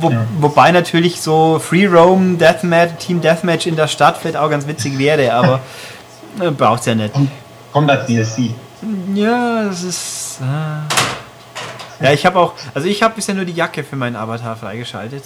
Wo, 0.00 0.10
Ja. 0.10 0.26
Wobei 0.38 0.70
natürlich 0.70 1.20
so 1.20 1.58
Free 1.58 1.86
Roam 1.86 2.36
Deathmatch, 2.38 2.98
Team 3.04 3.20
Deathmatch 3.22 3.66
in 3.66 3.74
der 3.76 3.88
Stadt 3.88 4.18
vielleicht 4.18 4.36
auch 4.36 4.50
ganz 4.50 4.66
witzig 4.66 4.98
wäre, 4.98 5.32
aber 5.32 5.60
braucht's 6.56 6.86
ja 6.86 6.94
nicht. 6.94 7.12
Kommt, 7.72 7.90
als 7.90 8.06
DLC. 8.06 8.50
Ja, 9.14 9.64
das 9.64 9.82
ist. 9.82 10.40
Äh 10.40 12.04
ja, 12.04 12.12
ich 12.12 12.24
habe 12.24 12.38
auch. 12.38 12.54
Also 12.74 12.88
ich 12.88 13.02
habe 13.02 13.14
bisher 13.14 13.34
nur 13.34 13.44
die 13.44 13.52
Jacke 13.52 13.82
für 13.82 13.96
meinen 13.96 14.16
Avatar 14.16 14.56
freigeschaltet. 14.56 15.24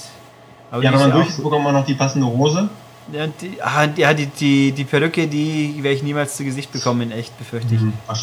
Aber 0.70 0.82
Ja, 0.82 0.92
wenn 0.92 1.00
man 1.00 1.12
durch 1.12 1.28
ist, 1.28 1.42
bekommt 1.42 1.64
man 1.64 1.74
noch 1.74 1.84
die 1.84 1.94
passende 1.94 2.26
Hose. 2.26 2.68
Ja, 3.12 3.26
die, 3.26 3.60
ah, 3.60 3.86
ja, 3.96 4.14
die, 4.14 4.26
die, 4.26 4.72
die 4.72 4.84
Perücke, 4.84 5.26
die 5.26 5.82
werde 5.82 5.96
ich 5.96 6.02
niemals 6.02 6.36
zu 6.36 6.44
Gesicht 6.44 6.72
bekommen, 6.72 7.02
in 7.02 7.12
echt, 7.12 7.36
befürchte 7.36 7.74
ich. 7.74 7.80
Ach, 8.06 8.18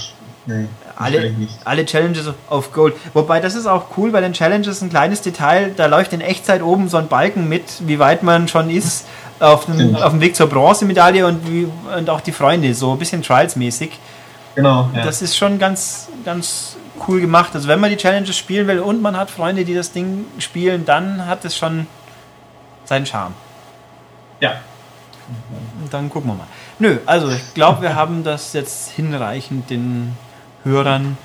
nee, 0.45 0.65
Alle, 0.95 1.35
alle 1.65 1.85
Challenges 1.85 2.31
auf 2.49 2.71
Gold. 2.71 2.95
Wobei, 3.13 3.39
das 3.39 3.55
ist 3.55 3.67
auch 3.67 3.97
cool, 3.97 4.11
bei 4.11 4.21
den 4.21 4.33
Challenges 4.33 4.81
ein 4.81 4.89
kleines 4.89 5.21
Detail, 5.21 5.73
da 5.75 5.85
läuft 5.87 6.13
in 6.13 6.21
Echtzeit 6.21 6.63
oben 6.63 6.87
so 6.87 6.97
ein 6.97 7.07
Balken 7.07 7.49
mit, 7.49 7.63
wie 7.87 7.99
weit 7.99 8.23
man 8.23 8.47
schon 8.47 8.69
ist 8.69 9.05
auf 9.39 9.65
dem, 9.65 9.75
Stimmt. 9.75 10.01
auf 10.01 10.11
dem 10.11 10.21
Weg 10.21 10.35
zur 10.35 10.47
Bronzemedaille 10.47 11.25
und, 11.25 11.41
und 11.97 12.09
auch 12.09 12.21
die 12.21 12.31
Freunde, 12.31 12.73
so 12.73 12.91
ein 12.91 12.99
bisschen 12.99 13.21
Trials-mäßig. 13.21 13.91
Genau. 14.55 14.89
Ja. 14.95 15.03
Das 15.03 15.21
ist 15.21 15.37
schon 15.37 15.59
ganz, 15.59 16.09
ganz 16.25 16.75
cool 17.07 17.21
gemacht. 17.21 17.51
Also 17.53 17.67
wenn 17.67 17.79
man 17.79 17.89
die 17.89 17.97
Challenges 17.97 18.37
spielen 18.37 18.67
will 18.67 18.79
und 18.79 19.01
man 19.01 19.15
hat 19.15 19.29
Freunde, 19.29 19.63
die 19.63 19.73
das 19.73 19.91
Ding 19.91 20.25
spielen, 20.39 20.85
dann 20.85 21.25
hat 21.25 21.45
es 21.45 21.55
schon 21.55 21.87
seinen 22.85 23.05
Charme. 23.05 23.33
ja. 24.39 24.53
Und 25.83 25.93
dann 25.93 26.09
gucken 26.09 26.31
wir 26.31 26.35
mal. 26.35 26.47
Nö, 26.79 26.97
also 27.05 27.29
ich 27.29 27.53
glaube, 27.53 27.83
wir 27.83 27.95
haben 27.95 28.23
das 28.23 28.53
jetzt 28.53 28.89
hinreichend 28.89 29.69
den 29.69 30.17
Hörern 30.63 31.17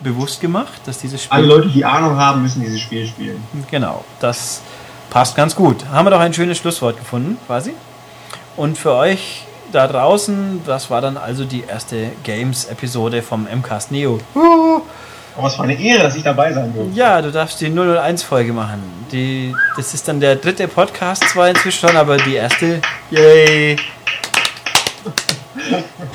bewusst 0.00 0.42
gemacht, 0.42 0.82
dass 0.84 0.98
dieses 0.98 1.22
Spiel. 1.24 1.38
Alle 1.38 1.46
Leute, 1.46 1.68
die 1.68 1.82
Ahnung 1.82 2.18
haben, 2.18 2.42
müssen 2.42 2.60
dieses 2.60 2.80
Spiel 2.80 3.06
spielen. 3.06 3.42
Genau, 3.70 4.04
das 4.20 4.60
passt 5.16 5.34
ganz 5.34 5.56
gut. 5.56 5.76
Haben 5.90 6.04
wir 6.04 6.10
doch 6.10 6.20
ein 6.20 6.34
schönes 6.34 6.58
Schlusswort 6.58 6.98
gefunden, 6.98 7.38
quasi. 7.46 7.72
Und 8.54 8.76
für 8.76 8.92
euch 8.92 9.46
da 9.72 9.88
draußen, 9.88 10.60
das 10.66 10.90
war 10.90 11.00
dann 11.00 11.16
also 11.16 11.46
die 11.46 11.64
erste 11.66 12.10
Games-Episode 12.22 13.22
vom 13.22 13.44
MCAST 13.44 13.92
Neo. 13.92 14.18
Oh, 14.34 14.82
was 15.40 15.54
für 15.54 15.62
eine 15.62 15.80
Ehre, 15.80 16.02
dass 16.02 16.16
ich 16.16 16.22
dabei 16.22 16.52
sein 16.52 16.70
durfte. 16.74 16.94
Ja, 16.94 17.22
du 17.22 17.32
darfst 17.32 17.58
die 17.62 17.68
001-Folge 17.68 18.52
machen. 18.52 18.82
Die, 19.10 19.56
das 19.78 19.94
ist 19.94 20.06
dann 20.06 20.20
der 20.20 20.36
dritte 20.36 20.68
Podcast 20.68 21.26
zwar 21.30 21.48
inzwischen 21.48 21.88
schon, 21.88 21.96
aber 21.96 22.18
die 22.18 22.34
erste. 22.34 22.82
Yay! 23.10 23.78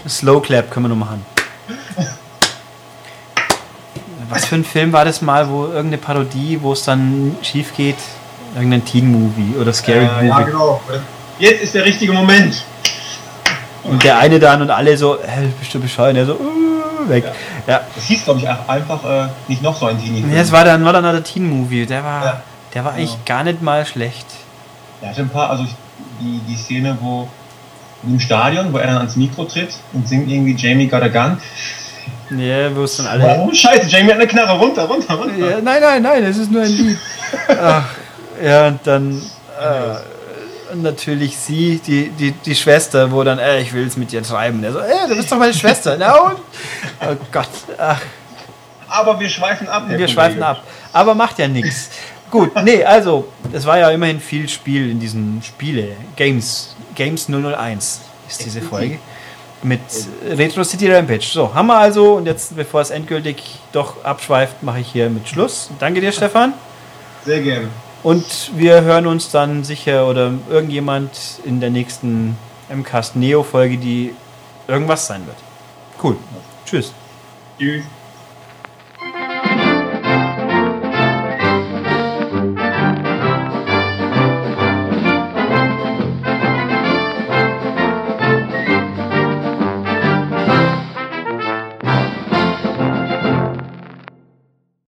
Slow 0.08 0.44
Clap 0.44 0.70
können 0.70 0.86
wir 0.86 0.90
noch 0.90 1.08
machen. 1.08 1.26
Was 4.30 4.46
für 4.46 4.54
ein 4.54 4.64
Film 4.64 4.94
war 4.94 5.06
das 5.06 5.24
mal, 5.24 5.50
wo 5.50 5.66
irgendeine 5.66 5.98
Parodie, 5.98 6.60
wo 6.62 6.74
es 6.74 6.84
dann 6.84 7.36
schief 7.42 7.76
geht? 7.76 7.98
Irgendein 8.56 8.84
Teen-Movie 8.84 9.56
oder 9.60 9.74
Scary 9.74 10.08
Äh, 10.22 10.28
ja, 10.28 10.42
genau. 10.42 10.82
Jetzt 11.40 11.64
ist 11.64 11.74
der 11.76 11.86
richtige 11.86 12.12
Moment. 12.14 12.64
Und 13.84 14.04
der 14.04 14.20
eine 14.20 14.40
dann 14.40 14.62
und 14.62 14.70
alle 14.70 14.96
so, 14.98 15.18
hä, 15.22 15.48
bist 15.60 15.74
du 15.74 15.80
bescheuert? 15.80 16.16
Er 16.16 16.26
so, 16.26 16.34
uh, 16.34 17.10
weg. 17.10 17.24
Ja. 17.66 17.82
Das 17.96 18.04
hieß, 18.06 18.26
glaube 18.26 18.40
ich, 18.40 18.48
auch 18.48 18.68
einfach 18.68 19.04
äh, 19.04 19.28
nicht 19.48 19.64
noch 19.64 19.76
so 19.76 19.88
ein 19.88 20.00
Teenie. 20.00 20.24
ja, 20.32 20.42
es 20.42 20.52
war 20.52 20.64
dann, 20.66 20.84
war 20.86 20.94
dann 20.94 21.04
der 21.04 21.24
Teen-Movie. 21.24 21.86
Der 21.88 22.04
war, 22.04 22.26
Ja. 22.26 22.42
der 22.74 22.86
war 22.86 22.94
eigentlich 22.94 23.26
gar 23.26 23.44
nicht 23.44 23.62
mal 23.62 23.86
schlecht. 23.86 24.28
Er 25.02 25.10
hatte 25.10 25.22
ein 25.22 25.30
paar, 25.30 25.50
also 25.50 25.66
die, 26.20 26.40
die 26.48 26.56
Szene, 26.56 26.96
wo 27.02 27.28
im 28.04 28.20
Stadion, 28.20 28.72
wo 28.74 28.78
er 28.78 28.88
dann 28.88 28.98
ans 28.98 29.16
Mikro 29.16 29.46
tritt 29.46 29.74
und 29.94 30.08
singt 30.08 30.30
irgendwie 30.30 30.56
Jamie 30.56 30.88
Got 30.88 31.02
a 31.04 31.08
Gun. 31.08 31.38
Ja, 32.38 32.76
wo 32.76 32.84
es 32.84 32.98
dann 32.98 33.08
alle. 33.08 33.40
Oh, 33.40 33.54
scheiße, 33.54 33.88
Jamie 33.88 34.10
hat 34.10 34.16
eine 34.18 34.28
Knarre, 34.28 34.58
runter, 34.60 34.84
runter, 34.86 35.16
runter. 35.16 35.38
Ja, 35.38 35.62
nein, 35.62 35.82
nein, 35.82 36.02
nein, 36.02 36.24
es 36.24 36.38
ist 36.38 36.52
nur 36.52 36.62
ein 36.62 36.70
Lied. 36.72 36.98
Ach, 37.62 37.84
ja, 38.42 38.68
und 38.68 38.80
dann 38.86 39.22
äh, 39.60 40.76
natürlich 40.76 41.38
sie, 41.38 41.80
die, 41.86 42.10
die, 42.10 42.32
die 42.32 42.56
Schwester, 42.56 43.12
wo 43.12 43.24
dann, 43.24 43.40
äh, 43.40 43.62
ich 43.62 43.74
will 43.74 43.86
es 43.86 43.98
mit 43.98 44.12
dir 44.12 44.24
treiben. 44.24 44.62
Der 44.62 44.72
so, 44.74 44.80
äh, 44.80 45.08
du 45.08 45.16
bist 45.16 45.32
doch 45.32 45.38
meine 45.38 45.54
Schwester. 45.54 45.96
Na 45.98 46.14
und? 46.22 46.38
Oh 47.02 47.16
Gott, 47.32 47.50
ach, 47.78 48.02
Aber 48.88 49.20
wir 49.20 49.30
schweifen 49.30 49.68
ab. 49.68 49.84
Wir 49.88 49.96
Kollege. 49.96 50.12
schweifen 50.12 50.44
ab. 50.44 50.64
Aber 50.94 51.16
macht 51.16 51.40
ja 51.40 51.48
nichts. 51.48 51.90
Gut, 52.30 52.52
nee, 52.64 52.84
also, 52.84 53.28
es 53.52 53.66
war 53.66 53.78
ja 53.78 53.90
immerhin 53.90 54.22
viel 54.22 54.48
Spiel 54.48 54.90
in 54.90 55.00
diesen 55.00 55.42
Spiele. 55.44 55.90
Games, 56.16 56.76
Games 56.96 57.28
001 57.28 58.02
ist 58.30 58.46
diese 58.46 58.62
Folge. 58.62 59.00
Mit 59.64 59.82
Retro 60.28 60.64
City 60.64 60.92
Rampage. 60.92 61.26
So, 61.26 61.54
haben 61.54 61.68
wir 61.68 61.78
also, 61.78 62.14
und 62.16 62.26
jetzt, 62.26 62.56
bevor 62.56 62.82
es 62.82 62.90
endgültig 62.90 63.60
doch 63.74 64.04
abschweift, 64.04 64.64
mache 64.64 64.80
ich 64.80 64.88
hier 64.88 65.10
mit 65.10 65.28
Schluss. 65.28 65.70
Danke 65.78 66.02
dir, 66.02 66.12
Stefan. 66.12 66.54
Sehr 67.26 67.42
gerne. 67.42 67.68
Und 68.04 68.52
wir 68.56 68.82
hören 68.82 69.06
uns 69.06 69.30
dann 69.30 69.64
sicher 69.64 70.08
oder 70.08 70.34
irgendjemand 70.50 71.12
in 71.44 71.60
der 71.60 71.70
nächsten 71.70 72.38
MCAST 72.70 73.16
Neo 73.16 73.44
Folge, 73.44 73.78
die 73.78 74.16
irgendwas 74.68 75.06
sein 75.08 75.26
wird. 75.28 75.38
Cool. 76.02 76.18
Tschüss. 76.66 76.94
Tschüss. 77.60 77.84